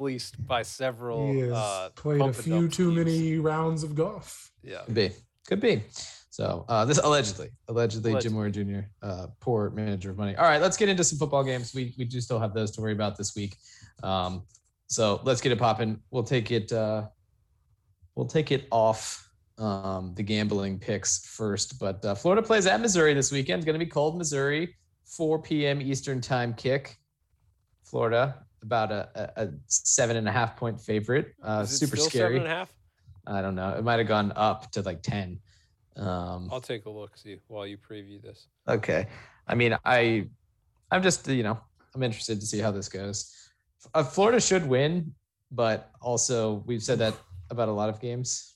[0.02, 1.32] fleeced by several.
[1.32, 3.06] He has uh, played a few too teams.
[3.06, 4.52] many rounds of golf.
[4.64, 5.12] Yeah, Could be.
[5.48, 5.84] Could be.
[6.32, 8.64] So uh, this allegedly, allegedly, Jim Allegedly.
[8.64, 9.06] Mora Jr.
[9.06, 10.36] Uh, poor manager of money.
[10.36, 11.76] All right, let's get into some football games.
[11.76, 13.58] We we do still have those to worry about this week.
[14.02, 14.42] Um,
[14.88, 16.00] so let's get it popping.
[16.10, 16.72] We'll take it.
[16.72, 17.04] Uh,
[18.16, 19.30] we'll take it off
[19.60, 21.78] um, the gambling picks first.
[21.80, 23.60] But uh, Florida plays at Missouri this weekend.
[23.60, 24.76] It's going to be cold, Missouri,
[25.06, 25.80] 4 p.m.
[25.80, 26.98] Eastern time kick.
[27.84, 31.34] Florida, about a, a, a seven and a half point favorite.
[31.44, 32.36] Uh, Is it super still scary.
[32.36, 32.74] Seven and a half?
[33.28, 33.70] I don't know.
[33.78, 35.40] It might have gone up to like 10.
[35.98, 38.48] Um, I'll take a look see while you preview this.
[38.68, 39.08] okay.
[39.48, 40.28] I mean, I,
[40.92, 41.60] I'm just, you know,
[41.94, 43.36] I'm interested to see how this goes.
[43.94, 45.14] Uh, Florida should win,
[45.52, 47.14] but also we've said that
[47.50, 48.56] about a lot of games.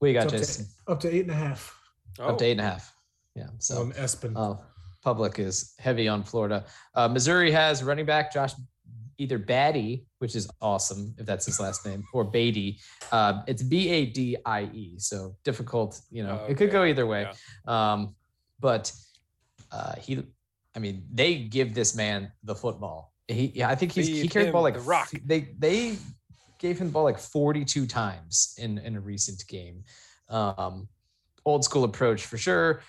[0.00, 1.74] We got It's up to- Jason Up to eight and a half
[2.18, 2.92] Oh, up to eight and a half.
[3.36, 3.46] Yeah.
[3.58, 4.32] So on ESPN.
[4.36, 4.56] uh,
[5.04, 6.64] public is heavy on Florida.
[6.94, 8.54] Uh, Missouri has running back Josh
[9.18, 12.78] either Batty, which is awesome if that's his last name, or Beatty.
[13.12, 16.00] Uh, it's B A D I E, so difficult.
[16.10, 17.26] You know, Oh, it could go either way.
[17.66, 17.92] Yeah.
[17.92, 18.14] Um,
[18.60, 18.92] but
[19.70, 20.22] uh, he,
[20.74, 23.12] I mean, they give this man the football.
[23.26, 25.10] He, yeah, I think he's he carried the ball like the rock.
[25.26, 25.96] They they
[26.58, 29.84] gave him the ball like 42 times in in a recent game.
[30.28, 30.88] Um,
[31.44, 32.82] old school approach for sure.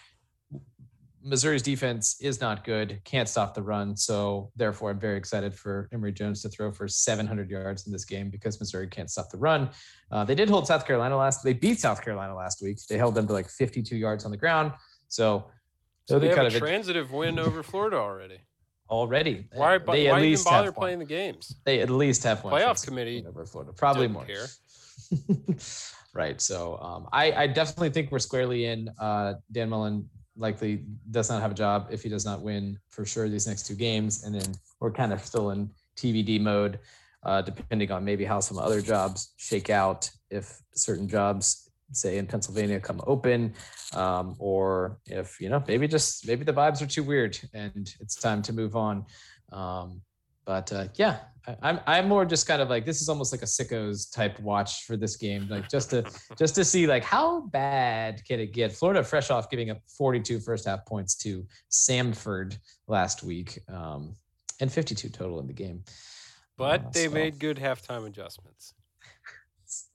[1.23, 3.95] Missouri's defense is not good, can't stop the run.
[3.97, 8.05] So, therefore, I'm very excited for Emory Jones to throw for 700 yards in this
[8.05, 9.69] game because Missouri can't stop the run.
[10.11, 11.43] Uh, they did hold South Carolina last.
[11.43, 12.77] They beat South Carolina last week.
[12.89, 14.71] They held them to like 52 yards on the ground.
[15.09, 15.49] So,
[16.05, 18.39] So they have kind a of a- transitive win over Florida already.
[18.89, 19.47] already.
[19.53, 21.55] Why, they why at even least bother playing the games?
[21.65, 22.53] They at least have one.
[22.53, 23.73] Playoff committee over Florida.
[23.73, 24.25] Probably more.
[26.13, 26.39] right.
[26.41, 28.89] So um, I, I definitely think we're squarely in.
[28.99, 30.09] Uh, Dan Mullen
[30.39, 33.67] likely does not have a job if he does not win for sure these next
[33.67, 36.79] two games, and then we're kind of still in TVD mode,
[37.23, 40.09] uh, depending on maybe how some other jobs shake out.
[40.31, 43.53] If certain jobs, say in Pennsylvania, come open,
[43.93, 48.15] um, or if you know maybe just maybe the vibes are too weird and it's
[48.15, 49.05] time to move on.
[49.51, 50.01] Um,
[50.49, 53.43] but uh, yeah, I, I'm I'm more just kind of like this is almost like
[53.43, 56.03] a sickos type watch for this game, like just to
[56.39, 58.71] just to see like how bad can it get.
[58.71, 64.15] Florida fresh off giving up 42 first half points to Samford last week, um,
[64.59, 65.83] and 52 total in the game.
[66.57, 68.73] But Uh, they so- made good halftime adjustments.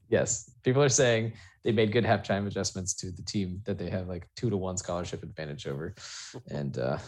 [0.09, 1.33] Yes, people are saying
[1.65, 4.77] they made good halftime adjustments to the team that they have like two to one
[4.77, 5.97] scholarship advantage over,
[6.49, 6.99] and uh,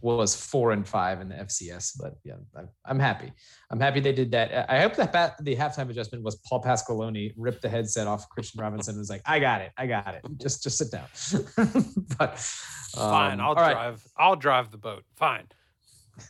[0.00, 1.98] was four and five in the FCS.
[2.00, 2.34] But yeah,
[2.84, 3.32] I'm, happy.
[3.70, 4.70] I'm happy they did that.
[4.70, 8.60] I hope that bat, the halftime adjustment was Paul Pasqualoni ripped the headset off Christian
[8.60, 10.22] Robinson and was like, "I got it, I got it.
[10.38, 11.06] Just just sit down."
[12.18, 13.72] but Fine, um, I'll all right.
[13.72, 14.02] drive.
[14.16, 15.04] I'll drive the boat.
[15.16, 15.46] Fine.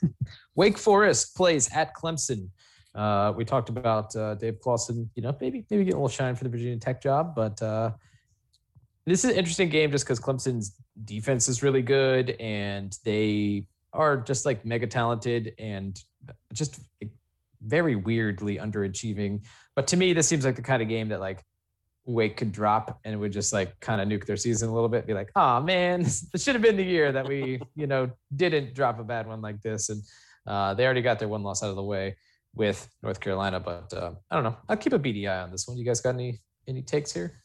[0.54, 2.48] Wake Forest plays at Clemson.
[2.94, 6.34] Uh, we talked about uh, Dave Clawson, you know, maybe maybe getting a little shine
[6.34, 7.92] for the Virginia Tech job, but uh,
[9.06, 14.16] this is an interesting game just because Clemson's defense is really good and they are
[14.16, 16.02] just like mega talented and
[16.52, 16.80] just
[17.62, 19.44] very weirdly underachieving.
[19.76, 21.44] But to me, this seems like the kind of game that like
[22.06, 25.06] Wake could drop and would just like kind of nuke their season a little bit.
[25.06, 28.74] Be like, oh man, this should have been the year that we, you know, didn't
[28.74, 29.88] drop a bad one like this.
[29.88, 30.02] And
[30.46, 32.16] uh, they already got their one loss out of the way
[32.54, 33.60] with North Carolina.
[33.60, 34.56] But uh, I don't know.
[34.68, 35.76] I'll keep a beady eye on this one.
[35.76, 37.42] You guys got any any takes here?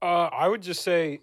[0.00, 1.20] Uh, I would just say,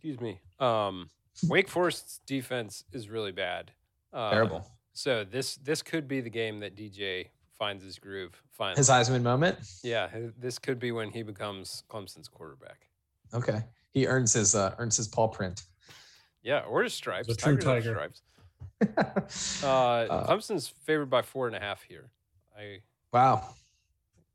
[0.00, 0.40] excuse me.
[0.58, 1.10] Um,
[1.46, 3.70] Wake Forest's defense is really bad.
[4.12, 4.66] Uh, Terrible.
[4.92, 7.28] So this this could be the game that DJ
[7.58, 8.42] finds his groove.
[8.52, 9.58] Finally, His Heisman moment.
[9.82, 12.88] yeah, this could be when he becomes Clemson's quarterback.
[13.34, 15.64] Okay, he earns his uh, earns his paw print.
[16.42, 17.26] Yeah, or his stripes.
[17.28, 17.92] He's a true tiger.
[17.92, 18.22] Stripes.
[19.62, 22.10] Uh, Uh, Clemson's favored by four and a half here.
[22.58, 22.78] I
[23.12, 23.44] wow,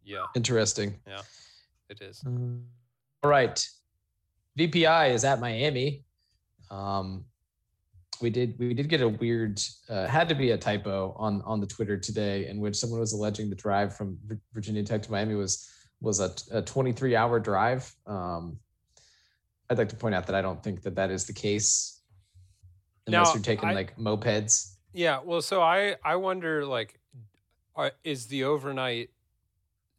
[0.04, 0.96] yeah, interesting.
[1.08, 1.22] Yeah,
[1.90, 2.24] it is.
[2.26, 3.68] All right,
[4.58, 6.04] VPI is at Miami.
[6.72, 7.26] Um,
[8.22, 11.60] we did we did get a weird uh, had to be a typo on on
[11.60, 14.18] the Twitter today in which someone was alleging the drive from
[14.54, 15.70] Virginia Tech to Miami was
[16.02, 17.94] was a, a 23 hour drive.
[18.06, 18.58] Um,
[19.70, 22.02] I'd like to point out that I don't think that that is the case
[23.08, 24.72] unless Now, you're taking I- like mopeds.
[24.94, 26.98] Yeah, well, so I I wonder like,
[27.76, 29.10] are, is the overnight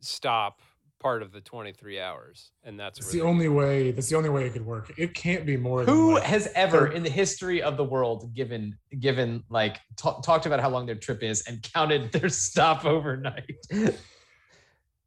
[0.01, 0.63] stop
[1.01, 3.91] part of the twenty three hours, and that's It's the they- only way.
[3.93, 4.93] That's the only way it could work.
[4.97, 8.35] It can't be more than Who like, has ever in the history of the world
[8.35, 12.85] given given like ta- talked about how long their trip is and counted their stop
[12.85, 13.57] overnight?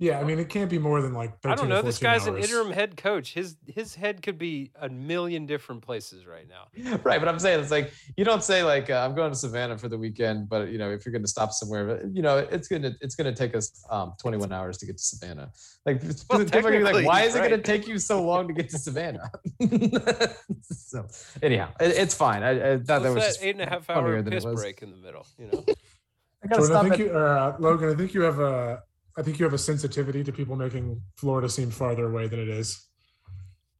[0.02, 1.42] Yeah, I mean, it can't be more than like.
[1.42, 1.82] 13 I don't or know.
[1.82, 3.34] This 14 guy's an interim head coach.
[3.34, 6.98] His his head could be a million different places right now.
[7.04, 9.78] right, but I'm saying it's like you don't say like uh, I'm going to Savannah
[9.78, 12.38] for the weekend, but you know if you're going to stop somewhere, but, you know
[12.38, 15.52] it's gonna it's gonna take us um 21 hours to get to Savannah.
[15.86, 18.48] Like Well, people are like, why he's is it going to take you so long
[18.48, 19.30] to get to Savannah?
[20.62, 21.08] so
[21.44, 22.44] anyhow, it, it's fine.
[22.44, 24.82] I, I thought that was that just eight and a half funnier hour piss break
[24.82, 25.26] in the middle?
[25.38, 25.66] You know.
[26.42, 27.90] I gotta Jordan, I stop think at- you, uh, Logan.
[27.90, 28.84] I think you have a.
[29.18, 32.50] I think you have a sensitivity to people making Florida seem farther away than it
[32.50, 32.89] is.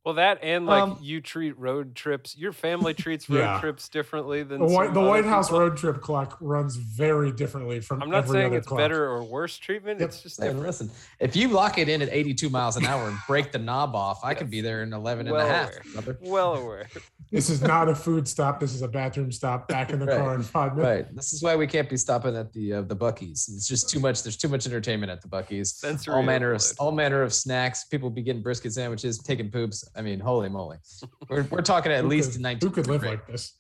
[0.06, 3.60] Well, that and like Um, you treat road trips, your family treats road Yeah.
[3.60, 5.60] trips differently than The White, the White House people.
[5.60, 8.78] road trip clock runs very differently from I'm not every saying other it's clock.
[8.78, 10.00] better or worse treatment.
[10.00, 10.10] Yep.
[10.10, 10.90] It's just Saying, listen,
[11.20, 14.24] if you lock it in at 82 miles an hour and break the knob off,
[14.24, 15.72] I could be there in 11 and a half.
[15.98, 16.18] aware.
[16.22, 16.88] Well aware.
[17.30, 18.60] This is not a food stop.
[18.60, 19.68] This is a bathroom stop.
[19.68, 20.18] Back in the Right.
[20.18, 21.08] car in five minutes.
[21.08, 21.16] Right.
[21.16, 23.50] This is why we can't be stopping at the uh, the Buc-ee's.
[23.54, 24.24] It's just too much.
[24.24, 25.74] There's too much entertainment at the Buc-ee's.
[25.76, 27.84] Sensory all manner of all manner of snacks.
[27.84, 29.84] People be getting brisket sandwiches, taking poops.
[29.96, 30.78] I mean, holy moly.
[31.30, 32.70] We're, we're talking at Who least could- 19.
[32.70, 33.54] Who could live like this?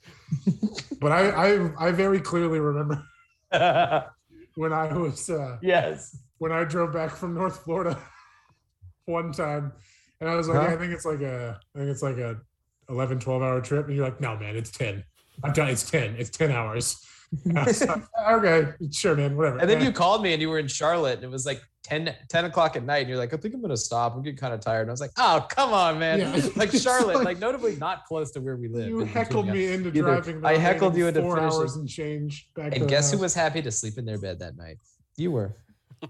[0.99, 3.03] but I, I, I very clearly remember
[4.55, 6.17] when I was uh, yes.
[6.37, 7.97] when I drove back from North Florida
[9.05, 9.73] one time,
[10.21, 10.73] and I was like, Huh?
[10.73, 12.37] I think it's like a, I think it's like a
[12.89, 15.03] 11, 12 hour trip, and you're like, no, man, it's ten.
[15.43, 16.15] I've done it's ten.
[16.17, 17.03] It's ten hours.
[17.45, 18.01] And I was like,
[18.31, 19.59] okay, sure, man, whatever.
[19.59, 19.85] And then Eh.
[19.85, 22.75] you called me and you were in Charlotte and it was like 10, 10 o'clock
[22.75, 22.99] at night.
[22.99, 24.15] And you're like, I think I'm going to stop.
[24.15, 24.81] I'm getting kind of tired.
[24.81, 26.19] And I was like, oh, come on, man.
[26.19, 26.49] Yeah.
[26.55, 28.87] Like Charlotte, like- like, notably not close to where we live.
[28.89, 29.69] You in heckled Virginia.
[29.69, 30.45] me into Either- driving.
[30.45, 32.71] I heckled you remaining into four finishing- hours and change back.
[32.73, 33.21] to And guess who house.
[33.21, 34.77] was happy to sleep in their bed that night?
[35.17, 35.55] You were.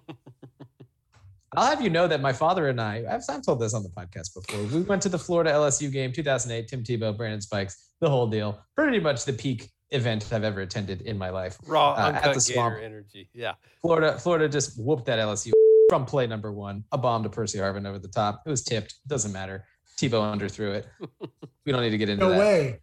[1.58, 3.90] I'll have you know that my father and I, I've, I've told this on the
[3.90, 4.64] podcast before.
[4.66, 8.60] We went to the Florida LSU game 2008, Tim Tebow, Brandon Spikes, the whole deal.
[8.76, 11.58] Pretty much the peak event I've ever attended in my life.
[11.66, 12.76] Raw Uh, at uncut the swamp.
[12.84, 13.30] energy.
[13.34, 13.54] Yeah.
[13.82, 15.52] Florida, Florida just whooped that LSU
[15.90, 16.84] from play number one.
[16.92, 18.44] A bomb to Percy Harvin over the top.
[18.46, 18.96] It was tipped.
[19.08, 19.66] Doesn't matter.
[20.00, 20.88] Tebow underthrew it.
[21.66, 22.38] We don't need to get into No that.
[22.38, 22.80] No way.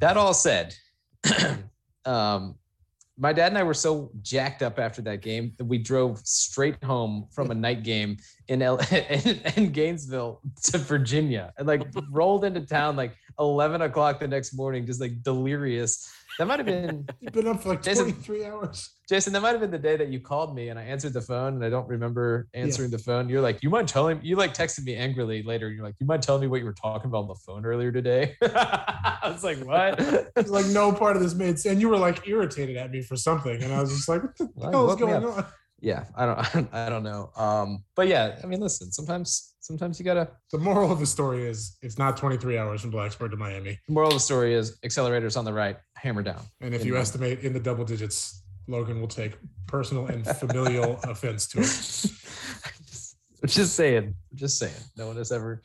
[0.00, 0.76] That all said,
[2.04, 2.54] um,
[3.18, 6.82] my dad and I were so jacked up after that game that we drove straight
[6.84, 12.44] home from a night game in L- in, in Gainesville to Virginia and like rolled
[12.44, 16.08] into town like 11 o'clock the next morning, just like delirious.
[16.38, 18.90] That might have been You've been up for like Jason- 23 hours.
[19.08, 21.20] Jason, that might have been the day that you called me and I answered the
[21.20, 23.28] phone and I don't remember answering the phone.
[23.28, 25.70] You're like, you mind telling you like texted me angrily later.
[25.70, 27.92] You're like, you mind telling me what you were talking about on the phone earlier
[27.92, 28.36] today?
[28.42, 30.00] I was like, what?
[30.36, 31.66] It's like no part of this made sense.
[31.66, 33.62] And you were like irritated at me for something.
[33.62, 35.46] And I was just like, what the hell is going on?
[35.80, 37.30] yeah, I don't I don't know.
[37.36, 41.44] Um, but yeah, I mean, listen, sometimes sometimes you gotta The moral of the story
[41.48, 43.78] is it's not 23 hours from Blacksburg to Miami.
[43.86, 46.42] the moral of the story is accelerators on the right, hammer down.
[46.60, 51.00] And if you my- estimate in the double digits, Logan will take personal and familial
[51.04, 51.62] offense to it.
[52.86, 54.74] just, just saying, I'm just saying.
[54.96, 55.62] No one has ever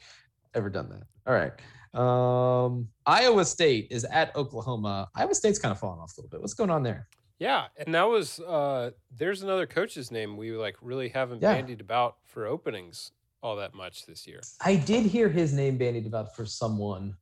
[0.53, 1.03] ever done that.
[1.27, 1.51] All right.
[1.93, 5.09] Um, Iowa State is at Oklahoma.
[5.15, 6.41] Iowa State's kind of falling off a little bit.
[6.41, 7.07] What's going on there?
[7.39, 7.65] Yeah.
[7.77, 11.53] And that was uh there's another coach's name we like really haven't Yeah.
[11.53, 13.11] bandied about for openings
[13.47, 14.41] all that much this year.
[14.63, 17.15] I did hear his name bandied about for someone,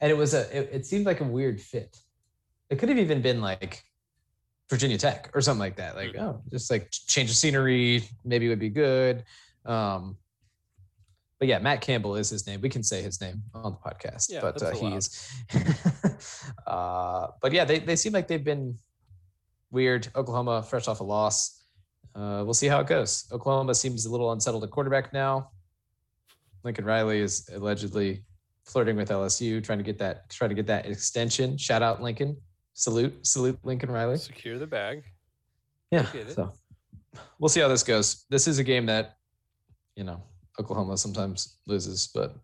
[0.00, 0.42] and it was a.
[0.56, 1.98] It, it seemed like a weird fit.
[2.68, 3.82] It could have even been like
[4.68, 5.96] Virginia Tech or something like that.
[5.96, 9.24] Like, oh, just like change of scenery, maybe would be good.
[9.64, 10.18] Um,
[11.38, 12.60] but yeah, Matt Campbell is his name.
[12.60, 14.30] We can say his name on the podcast.
[14.30, 14.96] Yeah, but uh, that's he allowed.
[14.98, 16.52] is.
[16.66, 18.78] uh, but yeah, they they seem like they've been
[19.70, 20.08] weird.
[20.14, 21.64] Oklahoma, fresh off a loss.
[22.14, 23.26] Uh, we'll see how it goes.
[23.32, 25.50] Oklahoma seems a little unsettled at quarterback now.
[26.64, 28.24] Lincoln Riley is allegedly
[28.64, 31.56] flirting with LSU, trying to get that try to get that extension.
[31.56, 32.36] Shout out Lincoln.
[32.74, 34.16] Salute, salute Lincoln Riley.
[34.16, 35.02] Secure the bag.
[35.90, 36.06] Yeah.
[36.28, 36.52] So
[37.38, 38.24] we'll see how this goes.
[38.30, 39.16] This is a game that,
[39.96, 40.22] you know,
[40.58, 42.36] Oklahoma sometimes loses, but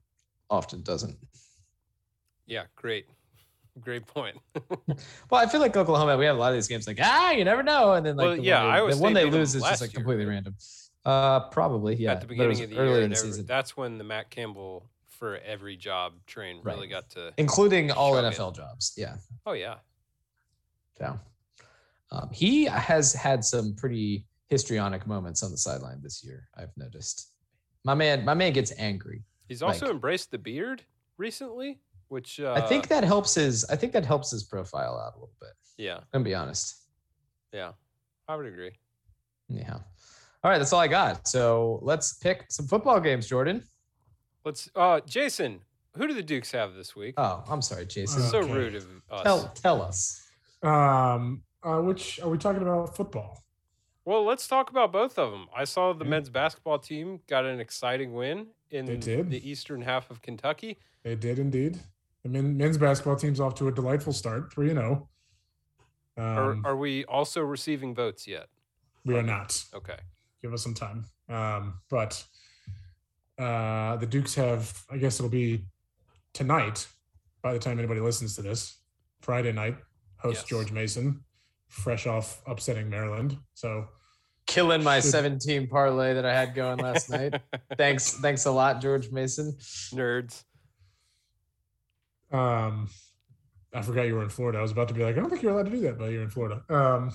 [0.50, 1.16] often doesn't.
[2.46, 3.06] Yeah, great.
[3.80, 4.36] Great point.
[5.30, 7.44] Well, I feel like Oklahoma, we have a lot of these games like, ah, you
[7.44, 7.94] never know.
[7.94, 9.92] And then like Well, the yeah, one they, the one they lose is just like
[9.92, 10.54] completely but- random.
[11.06, 12.12] Uh probably, yeah.
[12.12, 13.46] At the beginning of the year, in every- season.
[13.46, 16.74] that's when the Matt Campbell for every job train Right.
[16.74, 17.32] really got to.
[17.38, 18.14] including all.
[18.14, 18.92] NFL jobs.
[18.96, 19.16] Yeah.
[19.46, 19.76] Oh yeah,
[21.00, 21.16] Yeah.
[22.10, 26.48] Um, he has had some pretty histrionic moments on the sideline this year.
[26.56, 27.30] I've noticed.
[27.84, 29.24] My man, my man gets angry.
[29.48, 30.82] he's also Like- embraced the beard
[31.18, 33.64] recently, which uh, I think that helps his.
[33.70, 35.50] I think that helps his profile out a little bit.
[35.78, 36.76] Yeah, I'm gonna be honest.
[37.52, 37.72] yeah,
[38.28, 38.72] I would agree.
[39.48, 39.78] Yeah.
[40.46, 41.26] All right, that's all I got.
[41.26, 43.64] So let's pick some football games, Jordan.
[44.44, 44.70] Let's.
[44.76, 45.58] Uh, Jason,
[45.96, 47.14] who do the Dukes have this week?
[47.16, 48.22] Oh, I'm sorry, Jason.
[48.22, 49.22] Uh, so rude of us.
[49.24, 50.24] tell tell us.
[50.62, 53.42] Um, uh, which are we talking about football?
[54.04, 55.48] Well, let's talk about both of them.
[55.52, 56.10] I saw the Yeah.
[56.10, 59.30] men's basketball team got an exciting win in They did.
[59.30, 60.78] the eastern half of Kentucky.
[61.02, 61.80] They did indeed.
[62.22, 65.08] The men, men's basketball team's off to a delightful start, three and zero.
[66.16, 68.46] Are, Um, are we also receiving votes yet?
[69.04, 69.64] we are not.
[69.74, 69.98] Okay.
[70.42, 71.04] Give us some time.
[71.28, 72.22] Um, but
[73.38, 75.64] uh, the Dukes have, I guess it'll be
[76.32, 76.86] tonight.
[77.42, 78.78] By the time anybody listens to this,
[79.20, 79.76] Friday night,
[80.16, 80.44] host Yes.
[80.44, 81.22] George Mason,
[81.68, 83.36] fresh off upsetting Maryland.
[83.54, 83.86] So
[84.46, 87.40] Killing my Should- 17 parlay that I had going last night.
[87.76, 89.56] Thanks, thanks a lot, George Mason.
[89.92, 90.44] Nerds.
[92.32, 92.88] Um,
[93.74, 94.58] I forgot you were in Florida.
[94.58, 96.10] I was about to be like, I don't think you're allowed to do that, but
[96.10, 96.62] you're in Florida.
[96.68, 97.10] Um,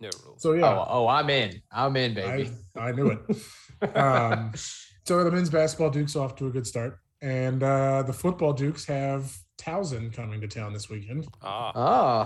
[0.00, 0.42] No rules.
[0.42, 1.60] so yeah, Oh, oh, I'm in.
[1.72, 2.50] I'm in, baby.
[2.76, 3.96] I, I knew it.
[3.96, 4.52] um,
[5.04, 8.84] so the men's basketball Dukes off to a good start, and uh, the football Dukes
[8.86, 11.26] have Towson coming to town this weekend.
[11.42, 11.72] ah,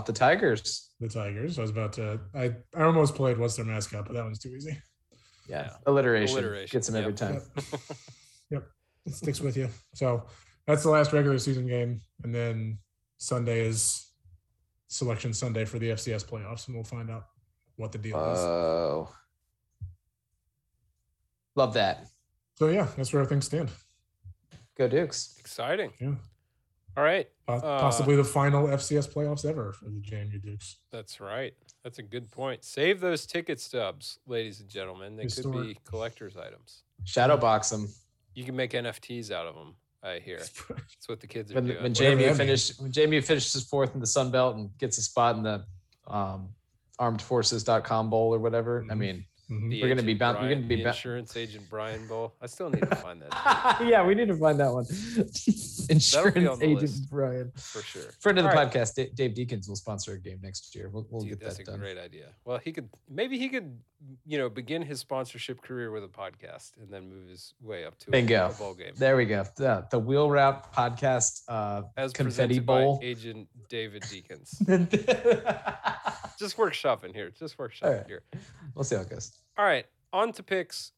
[0.00, 0.90] oh, the Tigers.
[1.00, 1.58] The Tigers.
[1.58, 2.20] I was about to.
[2.34, 3.38] I I almost played.
[3.38, 4.04] What's their mascot?
[4.06, 4.78] But that one's too easy.
[5.48, 5.62] Yeah.
[5.62, 5.70] Yeah.
[5.86, 6.38] Alliteration.
[6.38, 7.40] Alliteration, Gets them every time.
[7.56, 7.64] Yep.
[8.50, 8.62] yep.
[9.06, 9.68] It sticks with you.
[9.94, 10.24] So
[10.66, 12.78] that's the last regular season game, and then
[13.18, 14.06] Sunday is
[14.88, 17.24] selection Sunday for the FCS playoffs, and we'll find out
[17.80, 18.38] what the deal is.
[18.38, 19.08] Oh.
[21.56, 22.06] Love that.
[22.56, 23.70] So yeah, that's where things stand.
[24.76, 25.36] Go Dukes.
[25.38, 25.92] exciting.
[26.00, 26.14] Yeah.
[26.96, 27.28] All right.
[27.48, 30.76] Uh, Possibly the final FCS playoffs ever for the JMU Dukes.
[30.92, 31.54] That's right.
[31.82, 32.64] That's a good point.
[32.64, 35.16] Save those ticket stubs, ladies and gentlemen.
[35.16, 36.82] They could be collector's items.
[37.04, 37.88] Shadow box them.
[38.34, 39.74] You can make NFTs out of them.
[40.02, 40.38] I hear.
[40.38, 41.82] That's what the kids are When, doing.
[41.82, 44.98] when Whatever JMU that finished when JMU finishes fourth in the Sun Belt and gets
[44.98, 45.64] a spot in the
[46.06, 46.50] um,
[47.00, 48.84] armedforces.com bowl or whatever.
[48.90, 48.98] I Mhm.
[48.98, 49.82] mean, Mhm.
[49.82, 52.34] We're gonna be Agent bound- we're gonna be the bound- insurance agent Brian Bull.
[52.40, 54.86] I still need to find that yeah, we need to find that one.
[55.90, 57.10] Insurance on agent list.
[57.10, 57.50] Brian.
[57.56, 58.12] for sure.
[58.20, 58.70] Friend of the All right.
[58.72, 60.88] podcast, Da- Dave Deacons will sponsor a game next year.
[60.88, 61.80] We'll, we'll Dude, get that's that a done.
[61.80, 62.26] great idea.
[62.44, 63.76] Well, he could maybe he could,
[64.24, 67.98] you know, begin his sponsorship career with a podcast and then move his way up
[67.98, 68.50] to a, Bingo.
[68.50, 68.92] a bowl game.
[68.96, 69.44] There we go.
[69.56, 72.98] The, the Wheel Route podcast uh, As confetti presented bowl.
[73.00, 74.62] by Agent David Deacons.
[74.66, 74.86] we'll
[76.38, 77.30] Just workshopping here.
[77.30, 78.06] Just workshopping right.
[78.06, 78.22] here.
[78.74, 79.32] We'll see how it goes.
[79.56, 80.92] All right, on to picks.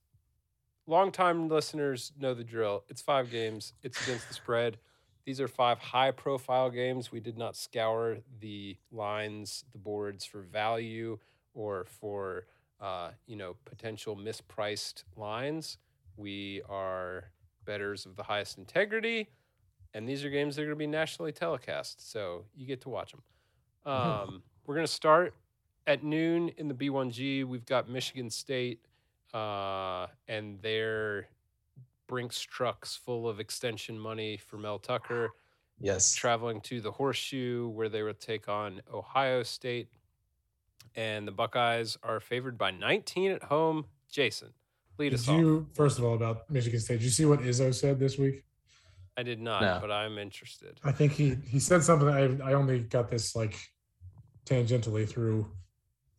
[0.86, 2.84] Longtime listeners know the drill.
[2.88, 3.72] It's five games.
[3.82, 4.78] It's against the spread.
[5.24, 7.12] These are five high-profile games.
[7.12, 11.18] We did not scour the lines, the boards for value
[11.54, 12.46] or for
[12.80, 15.78] uh, you know potential mispriced lines.
[16.16, 17.30] We are
[17.64, 19.30] betters of the highest integrity,
[19.94, 22.88] and these are games that are going to be nationally telecast, so you get to
[22.88, 23.22] watch them.
[23.84, 25.34] Um, we're going to start
[25.86, 27.44] at noon in the B1G.
[27.44, 28.80] We've got Michigan State
[29.34, 31.28] uh, and their
[32.06, 35.30] Brinks trucks full of extension money for Mel Tucker
[35.80, 36.14] Yes.
[36.14, 39.88] traveling to the Horseshoe where they will take on Ohio State.
[40.94, 43.86] And the Buckeyes are favored by 19 at home.
[44.10, 44.48] Jason,
[44.98, 45.38] lead Did us off.
[45.38, 46.98] you first of all about Michigan State?
[46.98, 48.44] Did you see what Izzo said this week?
[49.16, 49.78] I did not, No.
[49.80, 50.78] but I'm interested.
[50.84, 52.08] I think he he said something.
[52.08, 53.56] I I only got this like
[54.44, 55.50] tangentially through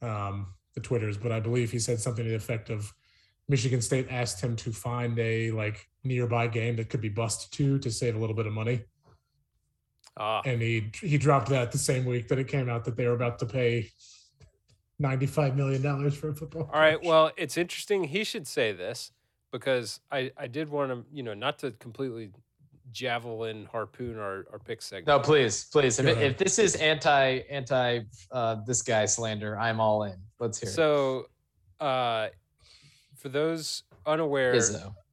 [0.03, 2.91] um, the twitters, but I believe he said something to the effect of
[3.49, 7.79] Michigan State asked him to find a like nearby game that could be busted to
[7.79, 8.83] to save a little bit of money,
[10.17, 13.05] Ah, and he he dropped that the same week that it came out that they
[13.05, 13.89] were about to pay
[14.99, 16.69] ninety five million dollars for a football.
[16.73, 16.97] All right.
[16.97, 17.07] coach.
[17.07, 18.05] Well, it's interesting.
[18.05, 19.11] He should say this
[19.51, 22.31] because I, I did want to, you know, not to completely
[22.93, 25.07] javelin harpoon our, our pick segment.
[25.07, 25.99] No, please, please.
[25.99, 30.15] If, it, if this is anti anti uh, this guy slander, I'm all in.
[30.39, 31.25] Let's hear So,
[31.79, 32.27] uh,
[33.17, 34.57] for those unaware,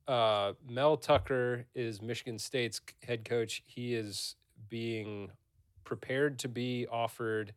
[0.07, 3.63] uh, Mel Tucker is Michigan State's head coach.
[3.67, 4.37] He is
[4.69, 5.31] being
[5.85, 7.53] prepared to be offered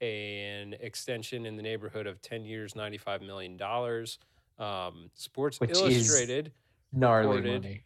[0.00, 3.58] an extension in the neighborhood of 10 years, $95 million.
[4.58, 6.52] Um, Sports Which is- Illustrated
[6.92, 7.82] Gnarly reported- money.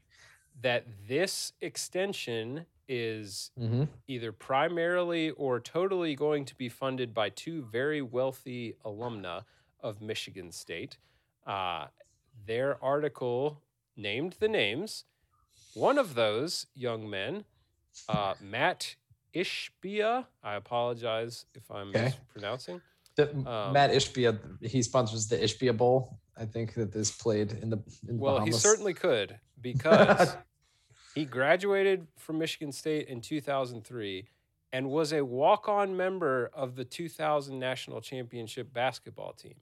[0.60, 7.62] That this extension is hmm either primarily or totally going to be funded by two
[7.62, 9.44] very wealthy alumna
[9.80, 10.98] of Michigan State.
[11.46, 11.86] Uh,
[12.46, 13.62] their article
[13.96, 15.04] named the names.
[15.72, 17.44] One of those young men,
[18.08, 18.96] uh, Matt
[19.34, 22.04] Ishbia, I apologize if I'm Okay.
[22.04, 22.82] mispronouncing.
[23.16, 26.18] The, Um, Matt Ishbia, he sponsors the Ishbia Bowl.
[26.36, 27.78] I think that this played in the.
[28.08, 30.36] In the Well, he certainly could because
[31.14, 34.26] he graduated from Michigan State in 2003
[34.72, 39.54] and was a walk-on member of the 2000 national championship basketball team.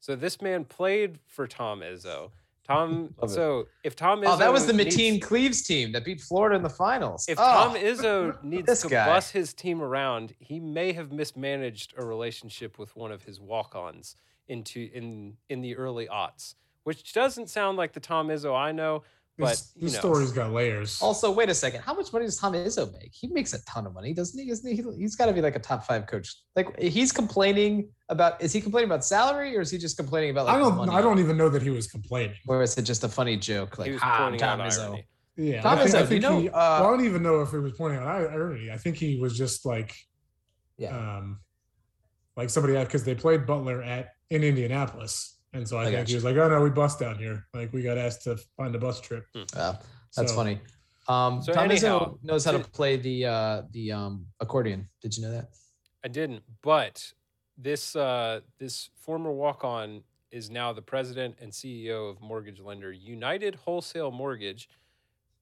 [0.00, 2.30] So this man played for Tom Izzo.
[2.66, 3.14] Tom.
[3.20, 3.34] Love it.
[3.34, 6.56] so if Tom Izzo, Oh, that was the needs- Mateen Cleaves team that beat Florida
[6.56, 7.26] in the finals.
[7.28, 9.04] If oh, Tom Izzo needs to guy.
[9.06, 14.16] bus his team around, he may have mismanaged a relationship with one of his walk-ons
[14.48, 19.02] into in in the early aughts, which doesn't sound like the Tom Izzo I know.
[19.36, 21.02] But this, you know, story's got layers.
[21.02, 21.80] Also, wait a second.
[21.80, 23.10] How much money does Tom Izzo make?
[23.12, 24.48] He makes a ton of money, doesn't he?
[24.48, 24.76] Isn't he?
[24.76, 26.32] He- He's got to be like a top five coach.
[26.54, 28.40] Like he's complaining about.
[28.40, 30.46] Is he complaining about salary or is he just complaining about?
[30.46, 30.76] Like, I don't.
[30.76, 30.92] Money?
[30.94, 32.36] I don't even know that he was complaining.
[32.46, 33.76] Or is it just a funny joke?
[33.76, 34.82] Like ah, Tom out Izzo.
[34.84, 35.08] irony.
[35.36, 37.20] Yeah, Tom I think, I Izzo, you think know, he, uh, well, I don't even
[37.24, 38.70] know if he was pointing out irony.
[38.70, 39.92] I think he was just like,
[40.78, 40.96] Yeah.
[40.96, 41.40] um,
[42.36, 46.14] like somebody because they played Butler at in Indianapolis, and so I, I think he
[46.14, 47.46] was like, "Oh no, we bust down here.
[47.54, 49.78] Like we got asked to find a bus trip." Wow,
[50.16, 50.60] that's So, funny.
[51.08, 54.88] Um, So Tom anyhow, knows how to to- play the uh, the um, accordion.
[55.02, 55.48] Did you know that?
[56.04, 57.12] I didn't, but
[57.58, 62.90] this uh, this former walk on is now the president and CEO of mortgage lender
[62.92, 64.68] United Wholesale Mortgage,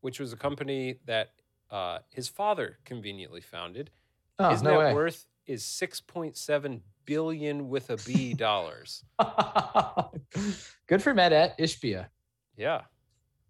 [0.02, 1.30] which was a company that
[1.70, 3.90] uh, his father conveniently founded.
[4.38, 4.94] Oh, his no net way.
[4.94, 9.04] worth is six point seven billion with a B dollars.
[10.86, 12.06] Good for Matt at Ishbia.
[12.56, 12.82] Yeah,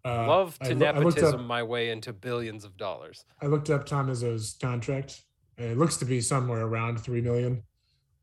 [0.05, 3.25] Uh, love to I looked nepotism up- my way into billions of dollars.
[3.41, 5.21] I looked up Tom Izzo's contract.
[5.57, 7.63] and It looks to be somewhere around three million.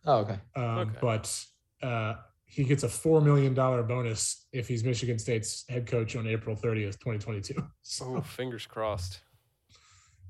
[0.07, 0.39] Oh, okay.
[0.57, 0.99] Um, Okay.
[1.01, 1.45] But
[1.83, 2.15] uh,
[2.47, 6.57] he gets a four million dollar bonus if he's Michigan State's head coach on April
[6.57, 7.63] thirtieth, twenty twenty two.
[7.83, 9.21] So Oh, fingers crossed.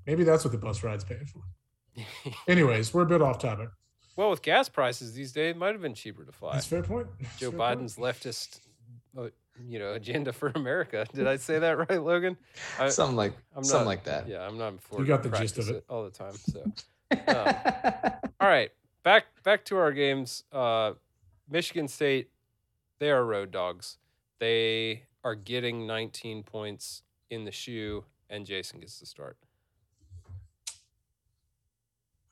[0.06, 1.42] maybe that's what the bus ride's paying for.
[2.48, 3.68] Anyways, we're a bit off topic.
[4.16, 6.54] Well, with gas prices these days, it might have been cheaper to fly.
[6.54, 7.06] That's a fair point.
[7.38, 7.80] Joe Fair point.
[7.80, 8.60] Biden's leftist,
[9.18, 9.28] uh,
[9.66, 11.06] you know, agenda for America.
[11.14, 12.36] Did I say that right, Logan?
[12.78, 14.28] I, something like I'm something not- like that.
[14.28, 14.74] Yeah, I'm not.
[14.98, 15.84] You got the gist of practice it.
[15.88, 16.34] all the time.
[16.34, 16.72] So,
[18.40, 18.70] all right,
[19.02, 20.44] back back to our games.
[20.52, 20.92] Uh,
[21.48, 22.30] Michigan State,
[22.98, 23.98] they are road dogs.
[24.38, 29.36] They are getting 19 points in the shoe, and Jason gets to start.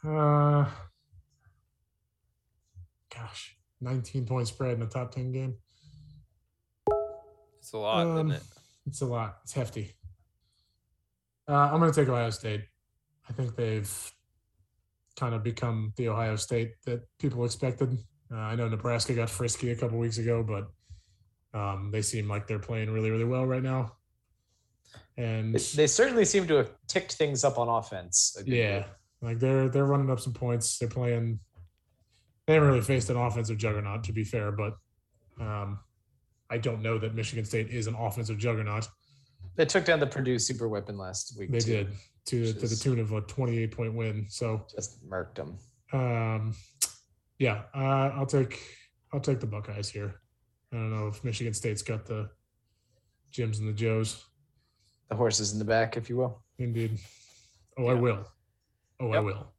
[0.05, 0.65] Uh,
[3.15, 5.57] gosh, 19 point spread in the top 10 game.
[7.59, 8.43] It's a lot, Um, isn't it?
[8.87, 9.39] It's a lot.
[9.43, 9.95] It's hefty.
[11.49, 12.65] Uh, I'm going to take Ohio State.
[13.29, 14.13] I think they've
[15.17, 17.99] kind of become the Ohio State that people expected.
[18.33, 20.71] Uh, I know Nebraska got frisky a couple weeks ago, but
[21.59, 23.97] um, they seem like they're playing really, really well right now.
[25.17, 28.37] And They- They certainly seem to have ticked things up on offense.
[28.47, 28.87] yeah,
[29.21, 30.79] like they're they're running up some points.
[30.79, 31.41] They're playing.
[32.49, 34.73] They haven't really faced an offensive juggernaut, to be fair, but
[35.39, 35.81] um,
[36.49, 38.89] I don't know that Michigan State is an offensive juggernaut.
[39.57, 41.53] They took down the Purdue super weapon last week.
[41.53, 41.85] They too.
[41.85, 41.89] did
[42.25, 44.27] to to the tune of a 28 point win.
[44.31, 45.59] So Just murked them.
[45.93, 46.55] um,
[47.39, 48.59] yeah, uh, I'll take
[49.13, 50.15] I'll take the Buckeyes here.
[50.73, 52.31] I don't know if Michigan State's got the
[53.31, 54.25] Jims and the Joes.
[55.11, 56.43] The horses in the back, if you will.
[56.59, 56.99] Indeed.
[57.77, 58.27] Oh, I will.
[59.01, 59.53] Oh, I will.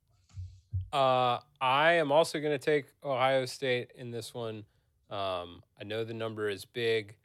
[0.92, 4.64] Uh, I am also going to take Ohio State in this one.
[5.10, 7.16] Um, I know the number is big.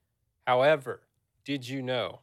[0.47, 1.03] However,
[1.45, 2.21] did you know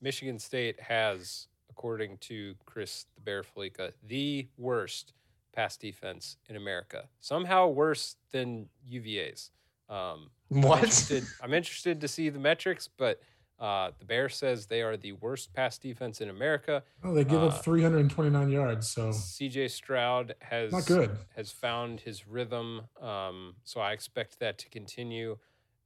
[0.00, 5.12] Michigan State has, according to Chris the Bear Fallica, the worst
[5.54, 7.08] pass defense in America?
[7.20, 9.50] Somehow worse than UVA's.
[9.88, 10.78] Um, I'm What?
[10.78, 13.20] interested, I'm interested to see the metrics, but
[13.62, 16.82] uh, the Bear says they are the worst pass defense in America.
[17.04, 21.16] Oh, they give Uh, up 329 yards, so CJ Stroud has not good.
[21.36, 22.82] has found his rhythm.
[23.00, 25.38] Um, so I expect that to continue.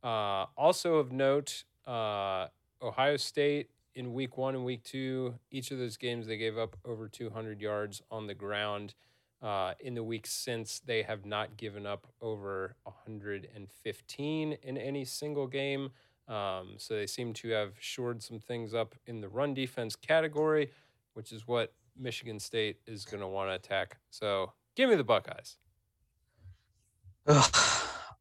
[0.03, 2.49] Uh, also of note, uh,
[2.81, 6.77] Ohio State in week one and week two, each of those games they gave up
[6.85, 8.95] over 200 yards on the ground.
[9.43, 15.47] Uh, in the weeks since, they have not given up over 115 in any single
[15.47, 15.91] game.
[16.29, 20.71] Um, so they seem to have shored some things up in the run defense category,
[21.15, 23.99] which is what Michigan State is going to want to attack.
[24.11, 25.57] So give me the Buckeyes.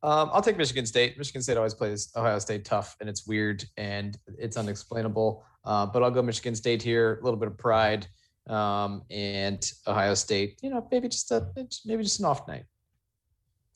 [0.05, 1.17] Um, I'll take Michigan State.
[1.17, 5.43] Michigan State always plays Ohio State tough, and it's weird and it's unexplainable.
[5.63, 7.17] Uh, but I'll go Michigan State here.
[7.21, 8.05] A little bit of pride,
[8.47, 10.59] um, and Ohio State.
[10.61, 11.47] You know, maybe just a
[11.85, 12.65] maybe just an off night,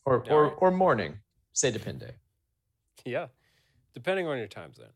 [0.05, 1.17] or or or morning.
[1.53, 2.11] Say depende.
[3.05, 3.27] Yeah,
[3.93, 4.87] depending on your time zone.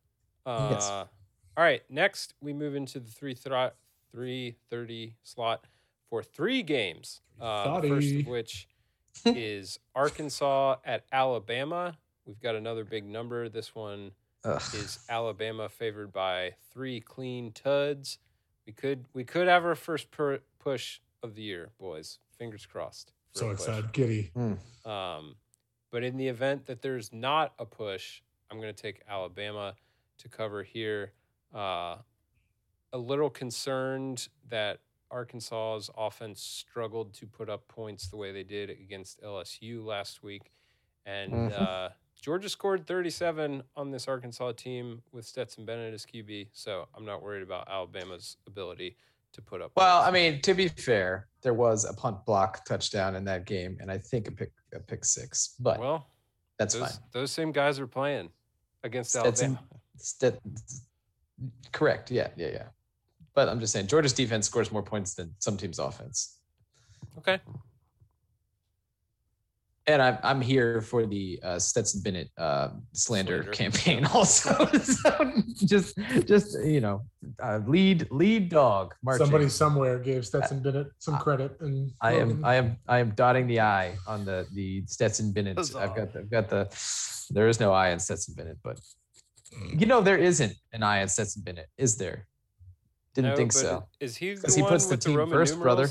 [0.46, 0.90] Uh, Yes.
[0.90, 3.72] All right, next we move into the three thro-
[4.12, 5.66] three thirty slot
[6.10, 7.22] for three games.
[7.40, 8.68] Uh, first of which
[9.26, 11.98] is Arkansas at Alabama.
[12.26, 13.50] We've got another big number.
[13.50, 14.12] This one
[14.46, 14.62] Ugh.
[14.74, 18.18] is Alabama favored by three clean tuds.
[18.66, 22.18] We could we could have our first per- push of the year, boys.
[22.40, 23.12] Fingers crossed.
[23.34, 23.92] So excited.
[23.94, 24.32] Giddy.
[24.86, 25.36] Um,
[25.92, 28.22] but in the event that there's not a push,
[28.54, 29.74] I'm going to take Alabama
[30.20, 31.12] to cover here.
[31.54, 31.98] Uh,
[32.94, 34.80] a little concerned that
[35.10, 40.52] Arkansas's offense struggled to put up points the way they did against LSU last week.
[41.08, 41.52] And Mhm.
[41.52, 41.90] uh,
[42.22, 46.50] Georgia scored 37 on this Arkansas team with Stetson Bennett as QB.
[46.54, 48.98] So I'm not worried about Alabama's ability
[49.32, 49.72] to put up.
[49.76, 50.08] Well, points.
[50.10, 53.92] I mean, to be fair, there was a punt block touchdown in that game, and
[53.92, 56.08] I think a pick a pick six, but well,
[56.60, 57.04] that's those, fine.
[57.12, 58.30] those same guys are playing
[58.84, 59.68] against Stetson- Alabama.
[59.98, 60.40] St-
[61.72, 62.12] correct.
[62.12, 62.68] Yeah, yeah, yeah.
[63.36, 66.38] But I'm just saying, Georgia's defense scores more points than some teams' offense.
[67.18, 67.40] Okay.
[69.86, 73.52] And I'm I'm here for the uh, Stetson Bennett uh, slander, Slander.
[73.52, 74.66] campaign also.
[74.82, 75.34] so
[75.66, 77.02] just just you know,
[77.44, 78.96] uh, lead lead dog.
[79.04, 79.26] Marching.
[79.26, 83.46] Somebody somewhere gave Stetson Bennett some credit, and I am I am I am dotting
[83.48, 85.58] the I on the the Stetson Bennett.
[85.58, 85.80] Huzzah.
[85.80, 86.70] I've got the, I've got the
[87.32, 88.80] there is no I in Stetson Bennett, but
[89.78, 92.28] you know there isn't an I in Stetson Bennett, is there?
[93.16, 93.88] Didn't No, think so.
[94.00, 94.34] Is he?
[94.34, 95.90] Because he puts the the team Roman first, brother.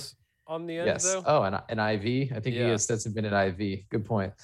[0.53, 1.05] On the end Yes.
[1.05, 1.23] though?
[1.25, 2.31] Oh, and an IV.
[2.37, 2.73] I think he Yeah.
[2.75, 3.89] is Stetson Bennett IV.
[3.89, 4.35] Good point.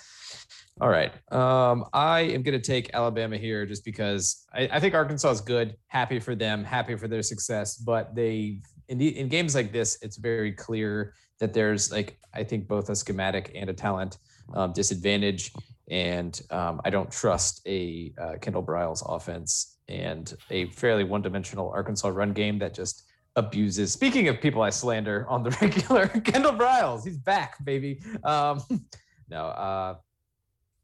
[0.81, 1.13] All right.
[1.31, 5.41] Um, I am going to take Alabama here just because I, I think Arkansas is
[5.43, 5.77] good.
[5.89, 6.65] Happy for them.
[6.65, 7.77] Happy for their success.
[7.77, 12.43] But they in the, in games like this, it's very clear that there's like I
[12.43, 14.17] think both a schematic and a talent
[14.55, 15.53] um, disadvantage.
[15.91, 22.09] And um, I don't trust a uh, Kendal Briles offense and a fairly one-dimensional Arkansas
[22.09, 23.93] run game that just abuses.
[23.93, 28.03] Speaking of people I slander on the regular, Kendal Briles, he's back, baby.
[28.25, 28.63] Um,
[29.31, 29.97] no, uh,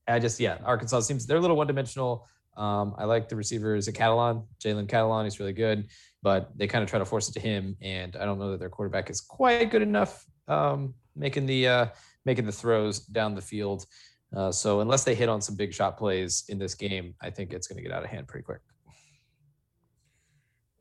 [0.07, 2.27] I just yeah, Arkansas seems they're a little one-dimensional.
[2.57, 5.25] Um, I like the receivers at Catalon, Jalen Catalon.
[5.25, 5.89] He's really good,
[6.23, 8.61] but they kind of try to force it to him, and I don't know that
[8.61, 11.87] their quarterback is quite good enough um, making the uh,
[12.25, 13.87] making the throws down the field.
[14.35, 17.53] Uh, so unless they hit on some big shot plays in this game, I think
[17.53, 18.61] it's going to get out of hand pretty quick.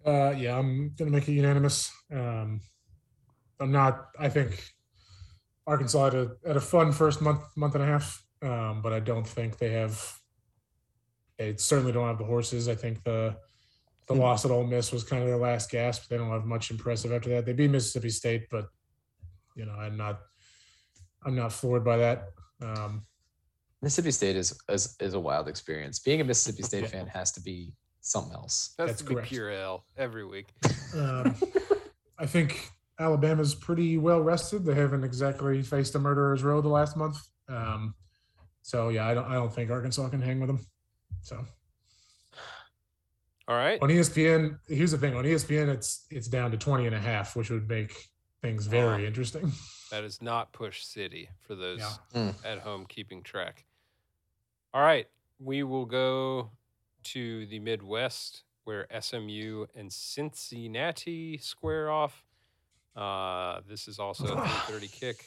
[0.05, 1.91] Uh, yeah, I'm gonna make it unanimous.
[2.11, 2.61] Um,
[3.59, 4.09] I'm not.
[4.19, 4.63] I think
[5.65, 8.99] Arkansas had a had a fun first month month and a half, um, but I
[8.99, 10.19] don't think they have.
[11.37, 12.67] They certainly don't have the horses.
[12.67, 13.35] I think the
[14.07, 14.19] the Hmm.
[14.19, 16.09] loss at Ole Miss was kind of their last gasp.
[16.09, 17.45] They don't have much impressive after that.
[17.45, 18.67] They beat Mississippi State, but
[19.55, 20.19] you know, I'm not.
[21.25, 22.25] I'm not floored by that.
[22.61, 23.05] Um,
[23.81, 25.99] Mississippi State is is, is a wild experience.
[25.99, 26.89] Being a Mississippi State Yeah.
[26.89, 27.73] fan has to be
[28.03, 28.73] something else.
[28.77, 29.29] That's, That's to correct.
[29.29, 30.47] pure L every week.
[30.95, 31.35] Um,
[32.19, 34.63] I think Alabama's pretty well rested.
[34.65, 37.17] They haven't exactly faced a murderer's row the last month.
[37.49, 37.95] Um,
[38.61, 40.59] so yeah, I don't I don't think Arkansas can hang with them.
[41.21, 41.43] So
[43.47, 43.81] All right.
[43.81, 47.35] on ESPN, here's the thing: on ESPN, it's it's down to 20 and a half,
[47.35, 47.93] which would make
[48.41, 49.07] things very Wow.
[49.07, 49.51] interesting.
[49.91, 51.91] That is not Push City for those Yeah.
[52.15, 52.33] Mm.
[52.43, 53.63] at home keeping track.
[54.73, 55.05] All right.
[55.37, 56.49] We will go
[57.03, 62.25] to the Midwest where SMU and Cincinnati square off.
[62.95, 65.25] Uh, this is also a 330 kick.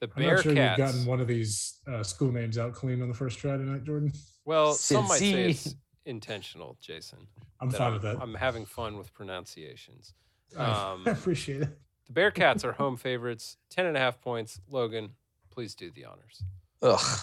[0.00, 3.08] The I'm not sure you've gotten one of these uh, school names out clean on
[3.08, 4.12] the first try tonight, Jordan.
[4.44, 5.74] well, some might say it's
[6.04, 7.26] intentional, Jason.
[7.60, 8.18] I'm fine I'm, with that.
[8.20, 10.14] I'm having fun with pronunciations.
[10.58, 11.78] I um, appreciate it.
[12.06, 14.60] The Bearcats are home favorites, 10 and a half points.
[14.68, 15.10] Logan,
[15.50, 16.42] please do the honors.
[16.82, 17.20] Ugh.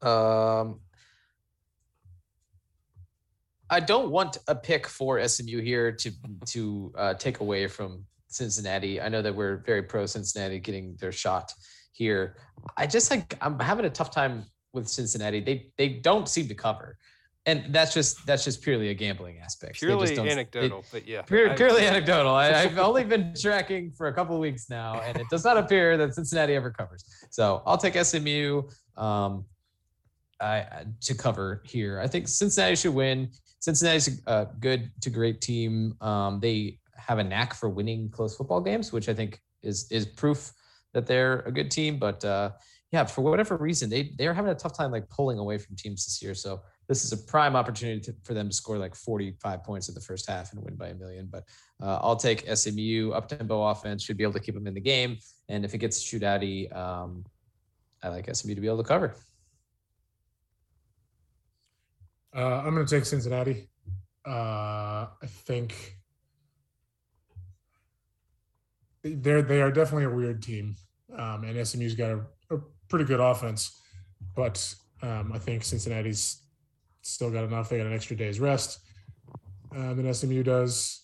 [0.00, 0.80] Um,
[3.70, 6.10] I don't want a pick for SMU here to
[6.46, 9.00] to uh, take away from Cincinnati.
[9.00, 11.52] I know that we're very pro Cincinnati getting their shot
[11.92, 12.36] here.
[12.76, 15.40] I just like I'm having a tough time with Cincinnati.
[15.40, 16.98] They they don't seem to cover,
[17.46, 19.74] and that's just that's just purely a gambling aspect.
[19.76, 21.22] Purely don't- they- anecdotal, but yeah.
[21.22, 22.34] Pure, I- purely anecdotal.
[22.34, 25.56] I, I've only been tracking for a couple of weeks now, and it does not
[25.56, 27.04] appear that Cincinnati ever covers.
[27.30, 28.62] So I'll take SMU
[28.98, 29.44] um,
[30.40, 31.98] I, I- to cover here.
[32.00, 33.30] I think Cincinnati should win.
[33.64, 35.96] Cincinnati's a good to great team.
[36.02, 40.04] Um, they have a knack for winning close football games, which I think is is
[40.04, 40.52] proof
[40.92, 41.98] that they're a good team.
[41.98, 42.50] But uh,
[42.92, 46.04] yeah, for whatever reason, they they're having a tough time like pulling away from teams
[46.04, 46.34] this year.
[46.34, 49.94] So this is a prime opportunity to, for them to score like 45 points in
[49.94, 51.26] the first half and win by a million.
[51.32, 51.44] But
[51.82, 54.80] uh, I'll take SMU up tempo offense should be able to keep them in the
[54.92, 55.16] game.
[55.48, 57.24] And if it gets shootouty, um,
[58.02, 59.14] I like SMU to be able to cover.
[62.36, 63.68] Uh, I'm going to take Cincinnati.
[64.26, 65.96] Uh, I think
[69.02, 70.76] they're they are definitely a weird team,
[71.16, 72.20] um, and SMU's got a,
[72.54, 72.58] a
[72.88, 73.78] pretty good offense,
[74.34, 76.42] but um, I think Cincinnati's
[77.02, 77.68] still got enough.
[77.68, 78.80] They got an extra day's rest
[79.76, 81.02] um, than SMU does.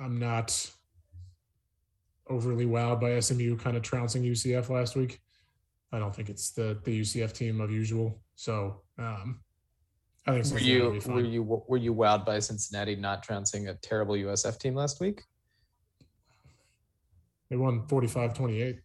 [0.00, 0.70] I'm not
[2.28, 5.20] overly wowed by SMU kind of trouncing UCF last week.
[5.92, 8.22] I don't think it's the the UCF team of usual.
[8.36, 9.40] So um,
[10.26, 14.14] I think Were you were you were you wowed by Cincinnati not trouncing a terrible
[14.14, 15.22] USF team last week?
[17.50, 18.78] They won 45-28.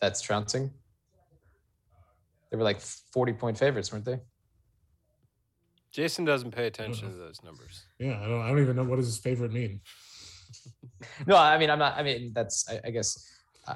[0.00, 0.70] That's trouncing.
[2.50, 4.18] They were like 40 point favorites, weren't they?
[5.92, 7.84] Jason doesn't pay attention to those numbers.
[7.98, 9.80] Yeah, I don't I don't even know what does his favorite mean.
[11.26, 11.96] No, I mean I'm not.
[11.96, 13.30] I mean that's I, I guess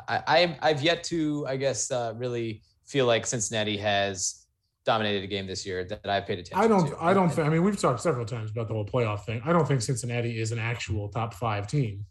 [0.09, 4.42] I, I I've yet to I guess uh, really feel like Cincinnati has
[4.85, 6.59] dominated a game this year that I've paid attention.
[6.65, 7.03] I don't to.
[7.03, 9.41] I don't And- think I mean we've talked several times about the whole playoff thing.
[9.45, 12.05] I don't think Cincinnati is an actual top 5 team.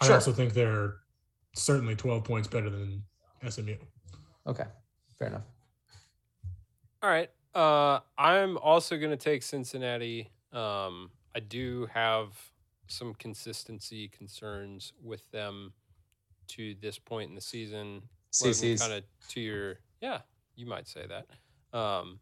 [0.00, 0.14] I Sure.
[0.16, 0.96] also think they're
[1.54, 3.02] certainly 12 points better than
[3.46, 3.76] SMU.
[4.46, 4.64] Okay,
[5.18, 5.42] fair enough.
[7.02, 7.30] All right.
[7.54, 10.30] Uh, I'm also going to take Cincinnati.
[10.52, 12.28] Um, I do have
[12.86, 15.72] some consistency concerns with them
[16.48, 18.02] to this point in the season.
[18.32, 18.80] CC's.
[18.80, 20.20] kind of to your yeah,
[20.56, 21.26] you might say that.
[21.72, 22.20] Um,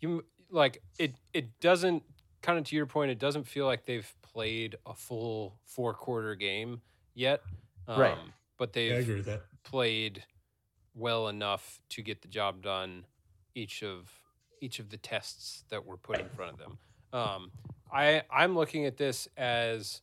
[0.00, 1.14] you like it.
[1.32, 2.02] It doesn't
[2.42, 3.10] kind of to your point.
[3.10, 6.80] It doesn't feel like they've played a full four quarter game
[7.14, 7.42] yet.
[7.88, 8.18] Um, Right.
[8.58, 9.42] But Yeah, I they've agree with that.
[9.64, 10.24] played
[10.94, 13.04] well enough to get the job done
[13.54, 14.10] each of
[14.62, 16.78] each of the tests that were put in front of them.
[17.12, 17.52] Um,
[17.92, 20.00] I I'm looking at this as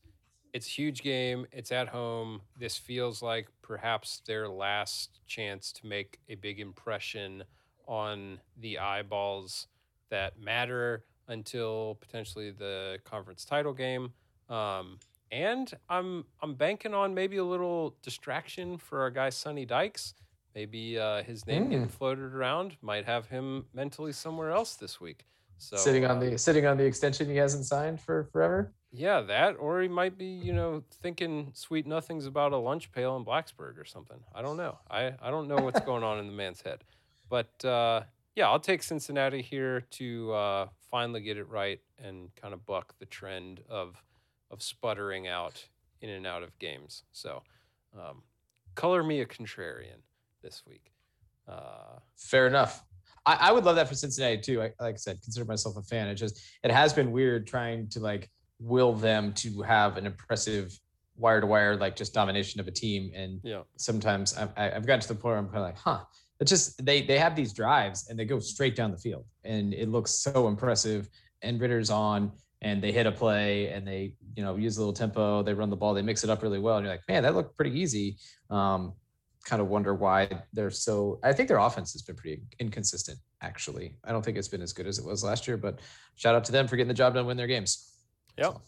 [0.54, 1.48] it's a huge game.
[1.52, 2.42] It's at home.
[2.56, 7.44] This feels like perhaps their last chance to make a big impression
[7.88, 9.68] on the eyeballs
[10.10, 14.14] that matter until potentially the conference title game.
[14.50, 15.00] Um,
[15.32, 20.14] and I'm I'm banking on maybe a little distraction for our guy Sonny Dykes.
[20.54, 25.26] Maybe uh, his name getting floated around might have him mentally somewhere else this week.
[25.58, 28.72] So sitting on uh, the sitting on the extension he hasn't signed for forever.
[28.92, 33.16] yeah, that or he might be you know thinking sweet nothings about a lunch pail
[33.18, 34.20] in Blacksburg or something.
[34.36, 34.78] I don't know.
[34.92, 36.84] I I don't know what's going on in the man's head,
[37.34, 38.04] but uh,
[38.36, 42.94] yeah, I'll take Cincinnati here to uh, finally get it right and kind of buck
[43.00, 44.04] the trend of
[44.52, 45.66] of sputtering out
[46.02, 47.02] in and out of games.
[47.12, 47.42] So,
[47.98, 48.22] um,
[48.76, 50.04] color me a contrarian
[50.44, 50.92] this week.
[51.48, 52.84] Uh, Fair enough.
[53.26, 54.62] I, I would love that for Cincinnati too.
[54.62, 56.10] I, like I said, consider myself a fan.
[56.10, 58.30] It just it has been weird trying to like
[58.60, 60.80] will them to have an impressive
[61.16, 63.12] wire to wire like just domination of a team.
[63.16, 66.02] And yeah, sometimes I've, I've gotten to the point where I'm kind of like, huh.
[66.44, 69.74] It's just they they have these drives and they go straight down the field and
[69.74, 71.08] it looks so impressive.
[71.42, 74.92] And Ridder's on and they hit a play and they you know use a little
[74.92, 75.42] tempo.
[75.42, 75.94] They run the ball.
[75.94, 76.76] They mix it up really well.
[76.76, 78.18] And you're like, man, that looked pretty easy.
[78.50, 78.92] Um,
[79.46, 81.18] kind of wonder why they're so.
[81.24, 83.20] I think their offense has been pretty inconsistent.
[83.42, 85.56] Actually, I don't think it's been as good as it was last year.
[85.56, 85.80] But
[86.16, 87.94] shout out to them for getting the job done, win their games.
[88.38, 88.48] Yep.
[88.48, 88.62] So,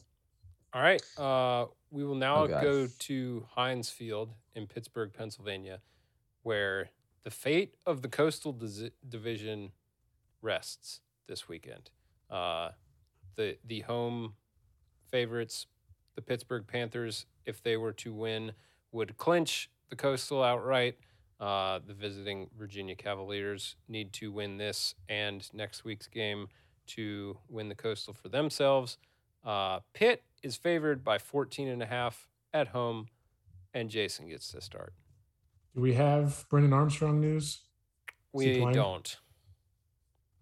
[0.73, 1.01] All right.
[1.17, 5.81] Uh, we will now Oh, go to Heinz Field in Pittsburgh, Pennsylvania,
[6.43, 6.89] where
[7.25, 9.71] the fate of the Coastal Dis- Division
[10.41, 11.89] rests this weekend.
[12.29, 12.69] Uh,
[13.35, 14.35] the the home
[15.09, 15.65] favorites,
[16.15, 18.53] the Pittsburgh Panthers, if they were to win,
[18.91, 20.97] would clinch the Coastal outright.
[21.37, 26.47] Uh, the visiting Virginia Cavaliers need to win this and next week's game
[26.87, 28.97] to win the Coastal for themselves.
[29.43, 33.07] Uh, Pitt is favored by 14 and a half at home,
[33.73, 34.93] and Jason gets to start.
[35.75, 37.61] Do we have Brennan Armstrong news?
[38.31, 39.17] We don't.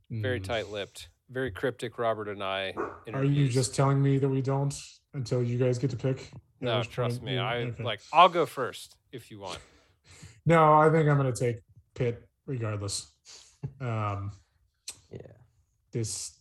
[0.10, 0.44] Very Hmm.
[0.44, 1.98] tight lipped, very cryptic.
[1.98, 2.74] Robert and I.
[3.14, 4.74] Are you just telling me that we don't
[5.14, 6.30] until you guys get to pick?
[6.60, 7.34] Yeah, No, was trying- trust me.
[7.36, 7.84] yeah, I okay.
[7.84, 8.02] like.
[8.14, 9.60] I'll go first if you want.
[10.46, 11.62] No, I think I'm going to take
[11.96, 13.10] Pitt regardless.
[13.80, 14.34] Um,
[15.10, 15.20] yeah.
[15.94, 16.38] this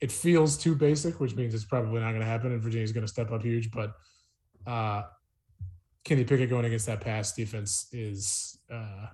[0.00, 3.04] it feels too basic, which means it's probably not going to happen, and Virginia's going
[3.04, 3.72] to step up huge.
[3.72, 3.94] But
[4.64, 5.02] uh,
[6.06, 9.08] Kenny Pickett going against that pass defense is uh,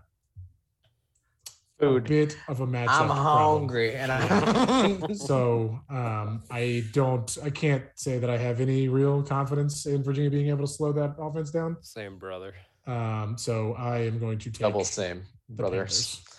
[1.80, 2.88] a bit of a matchup.
[2.88, 3.60] I'm problem.
[3.62, 4.98] hungry and I.
[5.14, 10.28] So um, I don't, I can't say that I have any real confidence in Virginia
[10.28, 11.78] being able to slow that offense down.
[11.80, 12.52] Same brother.
[12.86, 16.16] Um, so I am going to take Double same the brothers.
[16.16, 16.38] Panthers.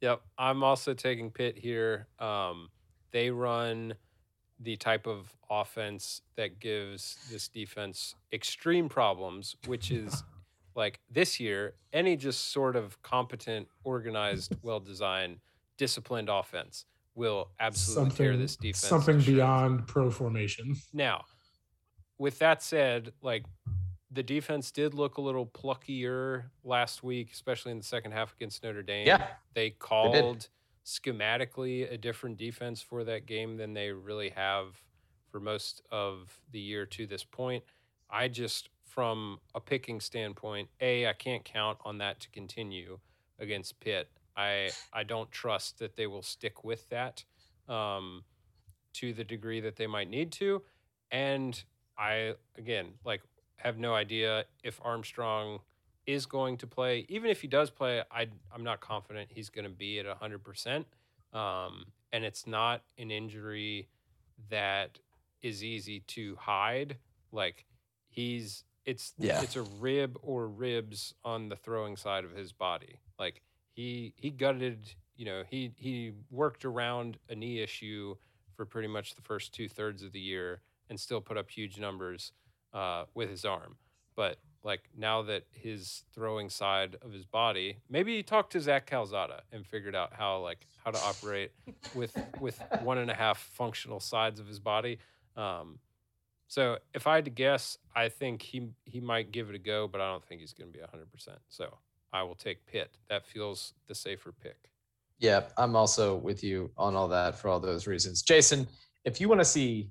[0.00, 0.20] Yep.
[0.36, 2.08] I'm also taking Pitt here.
[2.18, 2.70] Um,
[3.12, 3.94] they run
[4.60, 10.24] the type of offense that gives this defense extreme problems, which is
[10.74, 15.38] like this year, any just sort of competent, organized, well designed,
[15.78, 16.84] disciplined offense
[17.14, 18.78] will absolutely tear Something, this defense.
[18.78, 20.76] something beyond pro formation.
[20.92, 21.24] Now,
[22.18, 23.44] with that said, like
[24.10, 28.62] the defense did look a little pluckier last week, especially in the second half against
[28.62, 29.06] Notre Dame.
[29.06, 29.26] Yeah.
[29.54, 30.48] They called
[30.86, 34.80] schematically a different defense for that game than they really have
[35.30, 37.64] for most of the year to this point.
[38.08, 42.98] I just, from a picking standpoint, A, I can't count on that to continue
[43.40, 44.08] against Pitt.
[44.36, 47.24] I I don't trust that they will stick with that
[47.68, 48.22] um,
[48.94, 50.62] to the degree that they might need to.
[51.10, 51.60] And
[51.98, 53.22] I again like
[53.56, 55.60] have no idea if Armstrong
[56.06, 57.04] is going to play.
[57.08, 60.44] Even if he does play, I I'm not confident he's going to be at hundred
[60.44, 60.86] percent.
[61.32, 63.88] Um, and it's not an injury
[64.50, 64.98] that
[65.42, 66.96] is easy to hide.
[67.32, 67.66] Like
[68.08, 69.42] he's it's Yeah.
[69.42, 73.00] it's a rib or ribs on the throwing side of his body.
[73.18, 73.42] Like
[73.72, 78.14] he he gutted, you know, he he worked around a knee issue
[78.54, 81.78] for pretty much the first two thirds of the year and still put up huge
[81.78, 82.32] numbers
[82.72, 83.76] uh, with his arm.
[84.14, 88.84] but like now that his throwing side of his body, maybe he talked to Zach
[88.84, 91.52] Calzada and figured out how like how to operate
[91.94, 94.98] with with one and a half functional sides of his body.
[95.36, 95.78] Um,
[96.48, 99.86] so if I had to guess, I think he he might give it a go,
[99.86, 101.38] but I don't think he's going to be hundred percent.
[101.48, 101.78] So
[102.12, 102.98] I will take Pitt.
[103.08, 104.68] That feels the safer pick.
[105.20, 108.20] Yeah, I'm also with you on all that for all those reasons.
[108.20, 108.66] Jason,
[109.04, 109.90] if you want to see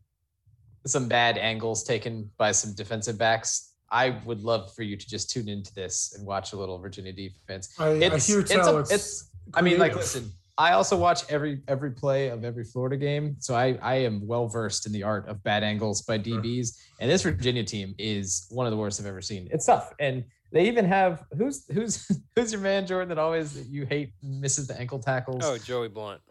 [0.86, 5.30] some bad angles taken by some defensive backs, I would love for you to just
[5.30, 7.74] tune into this and watch a little Virginia defense.
[7.80, 11.22] I, I hear it's, tell a- it's, it's- I mean, like, listen, I also watch
[11.30, 15.04] every every play of every Florida game, so I I am well versed in the
[15.04, 16.40] art of bad angles by Sure.
[16.42, 16.78] DBs.
[17.00, 19.48] And this Virginia team is one of the worst I've ever seen.
[19.52, 23.86] It's tough, and they even have who's who's who's your man Jordan that always you
[23.86, 25.42] hate misses the ankle tackles.
[25.44, 26.22] Oh, Joey Blount.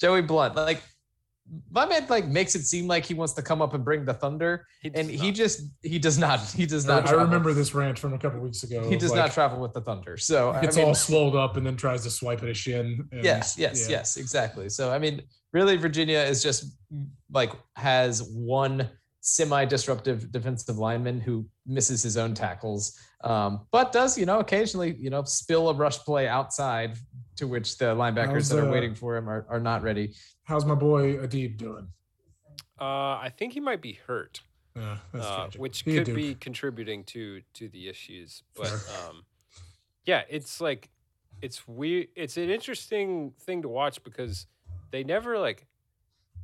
[0.00, 0.82] Joey Blount, like
[1.70, 4.14] my man, like makes it seem like he wants to come up and bring the
[4.14, 6.40] thunder, and does he just he does not.
[6.54, 7.04] He does not.
[7.04, 8.88] I travel- remember this rant from a couple weeks ago.
[8.88, 10.16] He does like, not travel with the thunder.
[10.16, 13.08] So I mean, all swelled up and then tries to swipe at his shin.
[13.12, 13.98] and- yes, yes, yeah.
[13.98, 14.68] yes, exactly.
[14.68, 15.22] So I mean,
[15.52, 16.76] really, Virginia is just
[17.30, 18.88] like has one
[19.20, 25.10] semi-disruptive defensive lineman who misses his own tackles, um, but does you know occasionally you
[25.10, 26.96] know spill a rush play outside
[27.36, 30.14] to which the linebackers How's, that are uh, waiting for him are, are not ready.
[30.44, 31.88] How's my boy Adib doing?
[32.80, 34.40] Uh, I think he might be hurt.
[34.74, 36.16] That's uh, which He could Duke.
[36.16, 38.42] be contributing to to the issues.
[38.56, 38.72] But
[39.06, 39.24] um,
[40.04, 40.90] yeah, it's like
[41.42, 42.08] it's weird.
[42.16, 44.46] It's an interesting thing to watch because
[44.90, 45.66] they never like,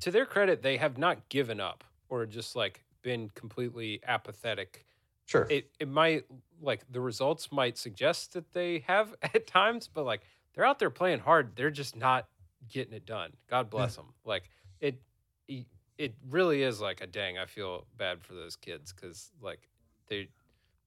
[0.01, 4.85] to their credit, they have not given up or just like been completely apathetic.
[5.29, 5.47] Sure.
[5.51, 6.24] It it might
[6.61, 10.22] like the results might suggest that they have at times, but like
[10.55, 11.55] they're out there playing hard.
[11.55, 12.26] They're just not
[12.68, 13.33] getting it done.
[13.49, 14.07] God bless them.
[14.24, 14.45] Like
[14.81, 15.03] it,
[15.47, 15.66] it
[15.99, 17.37] it really is like a dang.
[17.37, 19.68] I feel bad for those kids because like
[20.09, 20.29] they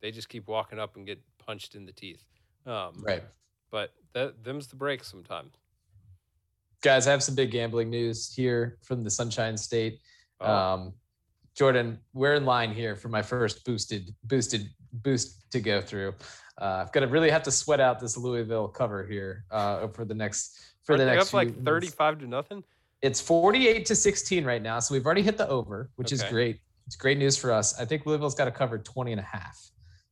[0.01, 2.25] they just keep walking up and get punched in the teeth.
[2.65, 3.23] Um, right.
[3.69, 5.53] But that them's the break sometimes.
[6.81, 9.99] Guys, I have some big gambling news here from the Sunshine State.
[10.39, 10.93] Oh, Um,
[11.61, 16.15] Jordan, we're in line here for my first boosted boosted boost to go through.
[16.59, 20.03] Uh, I've got to really have to sweat out this Louisville cover here uh, for
[20.03, 22.63] the next for aren't the next up like thirty-five to nothing.
[23.03, 26.61] It's 48 to 16 right now, so we've already hit the over, which is great.
[26.87, 27.79] It's great news for us.
[27.79, 29.59] I think Louisville's got to cover 20 and a half.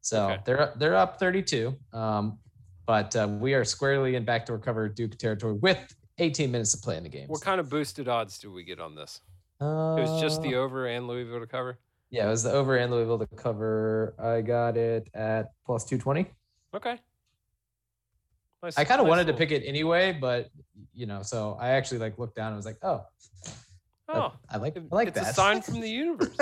[0.02, 0.42] So Okay.
[0.46, 1.76] they're they're up 32.
[1.94, 2.38] Um,
[2.86, 5.80] but uh, we are squarely in backdoor cover Duke territory with
[6.20, 7.28] 18 minutes to play in the game.
[7.28, 9.22] What kind of boosted odds do we get on this?
[9.62, 11.80] Uh, It was just the over and Louisville to cover.
[12.12, 14.16] Yeah, it was the over and Louisville to cover.
[14.18, 16.26] I got it at plus 220.
[16.76, 16.98] Okay.
[18.64, 20.50] Nice- I kind of nice wanted to pick it anyway, but
[20.94, 23.06] you know, so I actually like looked down and was like, oh,
[24.12, 25.32] Oh, I like it- I like it's that.
[25.32, 26.36] a sign from the universe.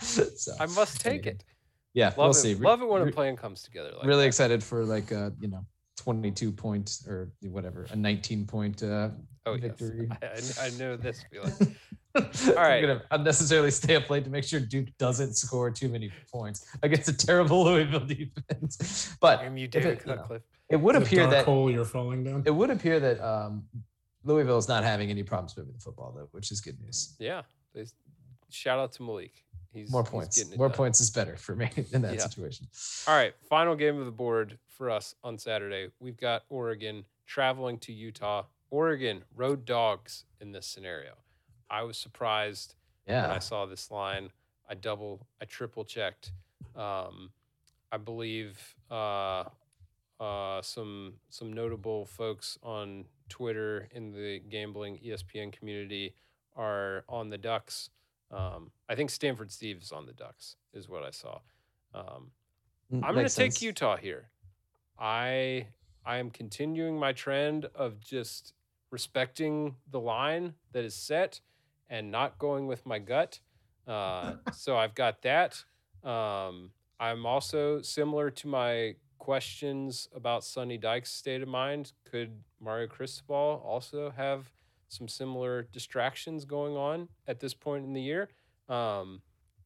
[0.00, 1.44] so, I must take it.
[1.92, 2.34] Yeah, Love we'll it.
[2.34, 2.54] see.
[2.54, 3.90] Love it when Re- a plan comes together.
[3.96, 4.26] Like really that.
[4.28, 5.64] excited for like uh you know
[5.98, 9.08] 22 point or whatever a 19 point uh
[9.46, 9.62] Oh yes.
[9.62, 10.08] victory.
[10.22, 11.52] I, I, I know this feeling.
[12.16, 12.76] All right.
[12.76, 16.66] I'm gonna unnecessarily stay up late to make sure Duke doesn't score too many points
[16.82, 19.14] against a terrible Louisville defense.
[19.20, 20.42] But you, if David it, you know, Cutcliffe.
[20.70, 22.42] it would The appear that hole you're falling down.
[22.46, 23.64] it would appear that um
[24.24, 27.14] Louisville is not having any problems moving the football though, which is good news.
[27.18, 27.42] Yeah.
[27.74, 27.84] They,
[28.48, 29.44] shout out to Malik.
[29.72, 30.42] He's More he's points.
[30.42, 30.76] getting More done.
[30.76, 32.20] points is better for me in that Yeah.
[32.20, 32.66] situation.
[33.06, 35.88] All right, final game of the board for us on Saturday.
[36.00, 38.44] We've got Oregon traveling to Utah.
[38.70, 41.12] Oregon road dogs in this scenario.
[41.70, 42.74] I was surprised
[43.22, 44.30] when I saw this line.
[44.68, 46.32] I double, I triple checked.
[46.74, 47.30] Um,
[47.92, 49.44] I believe uh,
[50.20, 56.14] uh, some some notable folks on Twitter in the gambling ESPN community
[56.56, 57.90] are on the Ducks.
[58.30, 61.38] Um, I think Stanford Steve is on the Ducks, is what I saw.
[61.94, 62.30] Um,
[63.02, 63.62] I'm going to take.
[63.62, 64.28] Utah here.
[64.98, 65.66] I
[66.06, 68.54] I am continuing my trend of just
[68.90, 71.40] respecting the line that is set
[71.90, 73.40] and not going with my gut.
[73.86, 75.64] Uh, so I've got that.
[76.04, 81.92] Um, I'm also similar to my questions about Sonny Dykes' state of mind.
[82.08, 82.30] Could
[82.60, 84.52] Mario Cristobal also have
[84.88, 88.28] some similar distractions going on at this point in the year?
[88.68, 89.22] Um,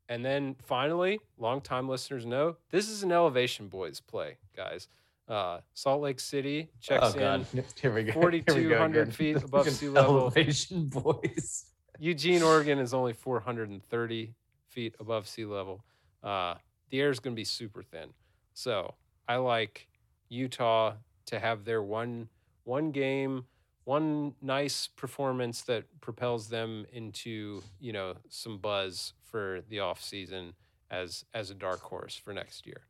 [0.09, 4.89] and then finally, longtime listeners know this is an elevation boys play, guys.
[5.31, 7.47] Uh, Salt Lake City checks oh, in.
[7.81, 8.13] Here we go.
[8.13, 10.23] Here we go 4,200 feet above sea level.
[10.23, 11.67] Elevation boys.
[12.01, 14.35] Eugene, Oregon is only 430
[14.67, 15.85] feet above sea level.
[16.25, 16.55] Uh,
[16.91, 18.09] the air is going to be super thin.
[18.55, 18.95] So
[19.29, 19.87] I like
[20.29, 20.95] Utah
[21.27, 22.29] to have their one
[22.65, 23.45] one game,
[23.85, 30.55] one nice performance that propels them into you know some buzz for the off season
[30.91, 32.83] as as a dark horse for next year.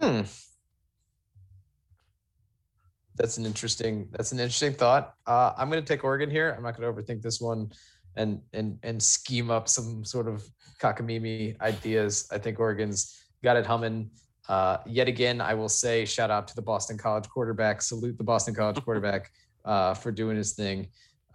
[0.00, 0.22] Hmm.
[3.16, 4.08] That's an interesting.
[4.12, 5.14] That's an interesting thought.
[5.26, 6.54] Uh, I'm going to take Oregon here.
[6.56, 7.72] I'm not going to overthink this one,
[8.16, 10.48] and and and scheme up some sort of
[10.80, 12.28] cockamamie ideas.
[12.30, 14.10] I think Oregon's got it humming.
[14.48, 17.82] Uh, yet again, I will say shout out to the Boston College quarterback.
[17.82, 19.32] Salute the Boston College quarterback
[19.64, 20.88] uh, for doing his thing.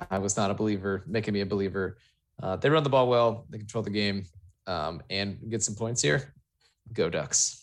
[0.09, 1.97] I was not a believer, making me a believer.
[2.41, 3.45] Uh, they run the ball well.
[3.49, 4.25] They control the game,
[4.67, 6.33] um, and get some points here.
[6.93, 7.62] Go Ducks.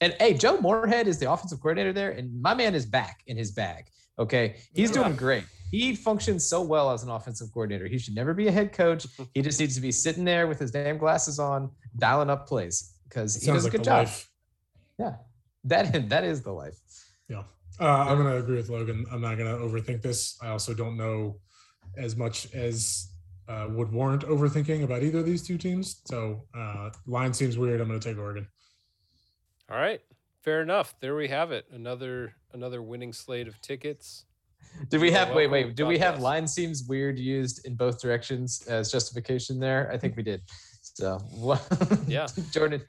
[0.00, 3.36] And hey, Joe Moorhead is the offensive coordinator there, and my man is back in
[3.36, 3.84] his bag.
[4.18, 5.44] Okay, he's doing great.
[5.70, 7.86] He functions so well as an offensive coordinator.
[7.86, 9.06] He should never be a head coach.
[9.34, 12.94] He just needs to be sitting there with his damn glasses on, dialing up plays
[13.08, 14.06] because he does Sounds a good job.
[14.06, 14.28] life.
[14.98, 15.14] Yeah,
[15.64, 16.78] that that is the life.
[17.28, 17.44] Yeah.
[17.78, 19.06] Uh, I'm going to agree with Logan.
[19.10, 20.36] I'm not going to overthink this.
[20.42, 21.36] I also don't know
[21.96, 23.10] as much as
[23.48, 26.02] uh, would warrant overthinking about either of these two teams.
[26.04, 27.80] So uh, line seems weird.
[27.80, 28.46] I'm going to take Oregon.
[29.70, 30.00] All right.
[30.42, 30.94] Fair enough.
[31.00, 31.66] There we have it.
[31.72, 34.24] Another another winning slate of tickets.
[34.88, 35.76] Did we You're have wait wait?
[35.76, 36.20] Did we have podcast.
[36.20, 39.90] line seems weird used in both directions as justification there?
[39.92, 40.42] I think we did.
[40.82, 41.62] So what?
[42.06, 42.26] Yeah.
[42.52, 42.82] Jordan.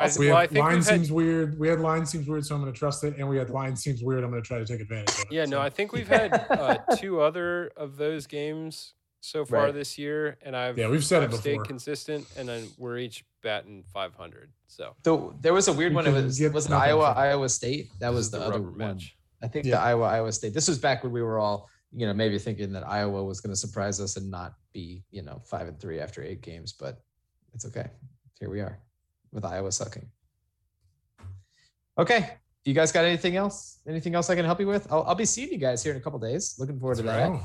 [0.00, 1.58] I, We well, I had think line had, seems weird.
[1.58, 3.16] We had line seems weird, so I'm going to trust it.
[3.18, 4.22] And we had line seems weird.
[4.22, 5.32] I'm going to try to take advantage of it.
[5.32, 9.74] yeah, no, I think we've had uh, two other of those games so far Right.
[9.74, 11.64] this year, and I've Yeah, we've said it I've stayed before.
[11.64, 14.50] consistent, and then we're each batting 500.
[14.66, 16.06] So So there was a weird You one.
[16.06, 17.14] It was was it Iowa.
[17.16, 17.88] Iowa State?
[18.00, 18.78] That was the, the other rubber one.
[18.78, 19.16] match.
[19.42, 19.76] I think Yeah.
[19.76, 20.54] the Iowa Iowa State.
[20.54, 23.52] This was back when we were all you know maybe thinking that Iowa was going
[23.52, 27.00] to surprise us and not be you know five and three after eight games, but
[27.54, 27.88] it's okay.
[28.38, 28.78] Here we are
[29.32, 30.08] with Iowa sucking.
[31.98, 32.30] Okay.
[32.64, 33.78] You guys got anything else?
[33.88, 34.86] Anything else I can help you with?
[34.92, 36.54] I'll, I'll be seeing you guys here in a couple days.
[36.58, 37.40] Looking forward to that.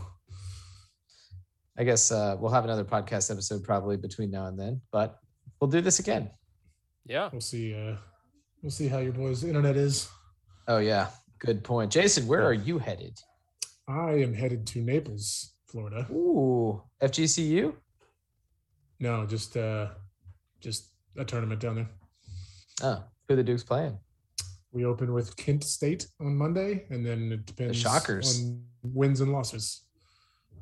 [1.77, 5.17] I guess uh, we'll have another podcast episode probably between now and then, but
[5.59, 6.29] we'll do this again.
[7.05, 7.29] Yeah.
[7.31, 7.73] we'll see.
[7.73, 7.95] Uh,
[8.61, 10.07] we'll see how your boys' internet is.
[10.67, 11.07] Oh yeah,
[11.39, 12.27] good point, Jason.
[12.27, 13.19] Where are you headed?
[13.87, 16.07] I am headed to Naples, Florida.
[16.11, 17.73] Ooh, FGCU.
[18.99, 19.89] No, just uh,
[20.61, 21.89] just a tournament down there.
[22.81, 23.97] Oh, who the Dukes playing?
[24.71, 28.41] We open with Kent State on Monday, and then it depends Shockers.
[28.43, 29.81] on wins and losses.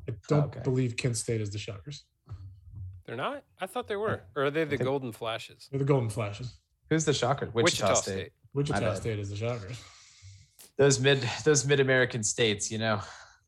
[0.08, 0.60] I don't Okay.
[0.64, 2.04] believe Kent State is the Shockers.
[3.06, 3.44] They're not?
[3.60, 4.22] I thought they were.
[4.36, 5.68] Or are they the Golden Flashes?
[5.70, 6.58] They're the Golden Flashes.
[6.90, 7.46] Who's the shocker?
[7.52, 8.12] Wichita, Wichita, State.
[8.12, 8.32] State.
[8.54, 8.96] Wichita bad.
[8.96, 9.82] State is the Shockers.
[10.78, 13.00] Those mid those mid American states, you know,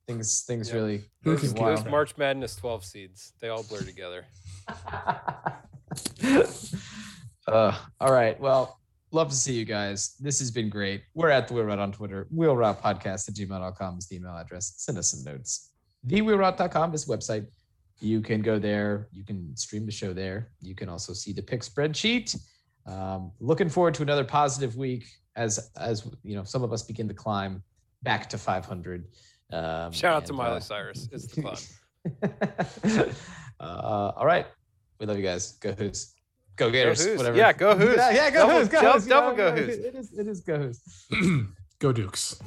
[0.06, 0.74] things things Yeah.
[0.76, 1.04] really.
[1.22, 4.26] Who Those, can those March Madness 12 seeds, they all blur together.
[7.46, 8.38] uh, all right.
[8.40, 8.80] Well,
[9.12, 10.16] love to see you guys.
[10.20, 11.02] This has been great.
[11.14, 12.26] We're at the Wheel Route on Twitter.
[12.30, 14.74] Wheel Route Podcast at gmail.com is the email address.
[14.76, 15.70] Send us some notes.
[16.06, 17.46] TheWheelRoute.com is the website.
[18.00, 19.08] You can go there.
[19.12, 20.50] You can stream the show there.
[20.60, 22.36] You can also see the pick spreadsheet.
[22.86, 25.06] Um, looking forward to another positive week
[25.36, 27.62] as as you know some of us begin to climb
[28.02, 29.04] back to 500.
[29.52, 31.08] Um, Shout out to and, Miley uh, Cyrus.
[31.12, 33.10] It's the fun.
[33.60, 34.46] uh, all right.
[35.00, 35.52] We love you guys.
[35.52, 36.14] Go Who's.
[36.56, 37.04] Go Gators.
[37.04, 37.16] Who's.
[37.16, 37.36] Whatever.
[37.36, 37.96] Yeah, go Who's.
[37.96, 38.68] Yeah, yeah, go Double- Who's.
[38.68, 39.06] Go dou- Who's.
[39.06, 39.78] double know, go it- Who's.
[39.78, 41.06] It is, it is go Who's.
[41.80, 42.40] Go Dukes.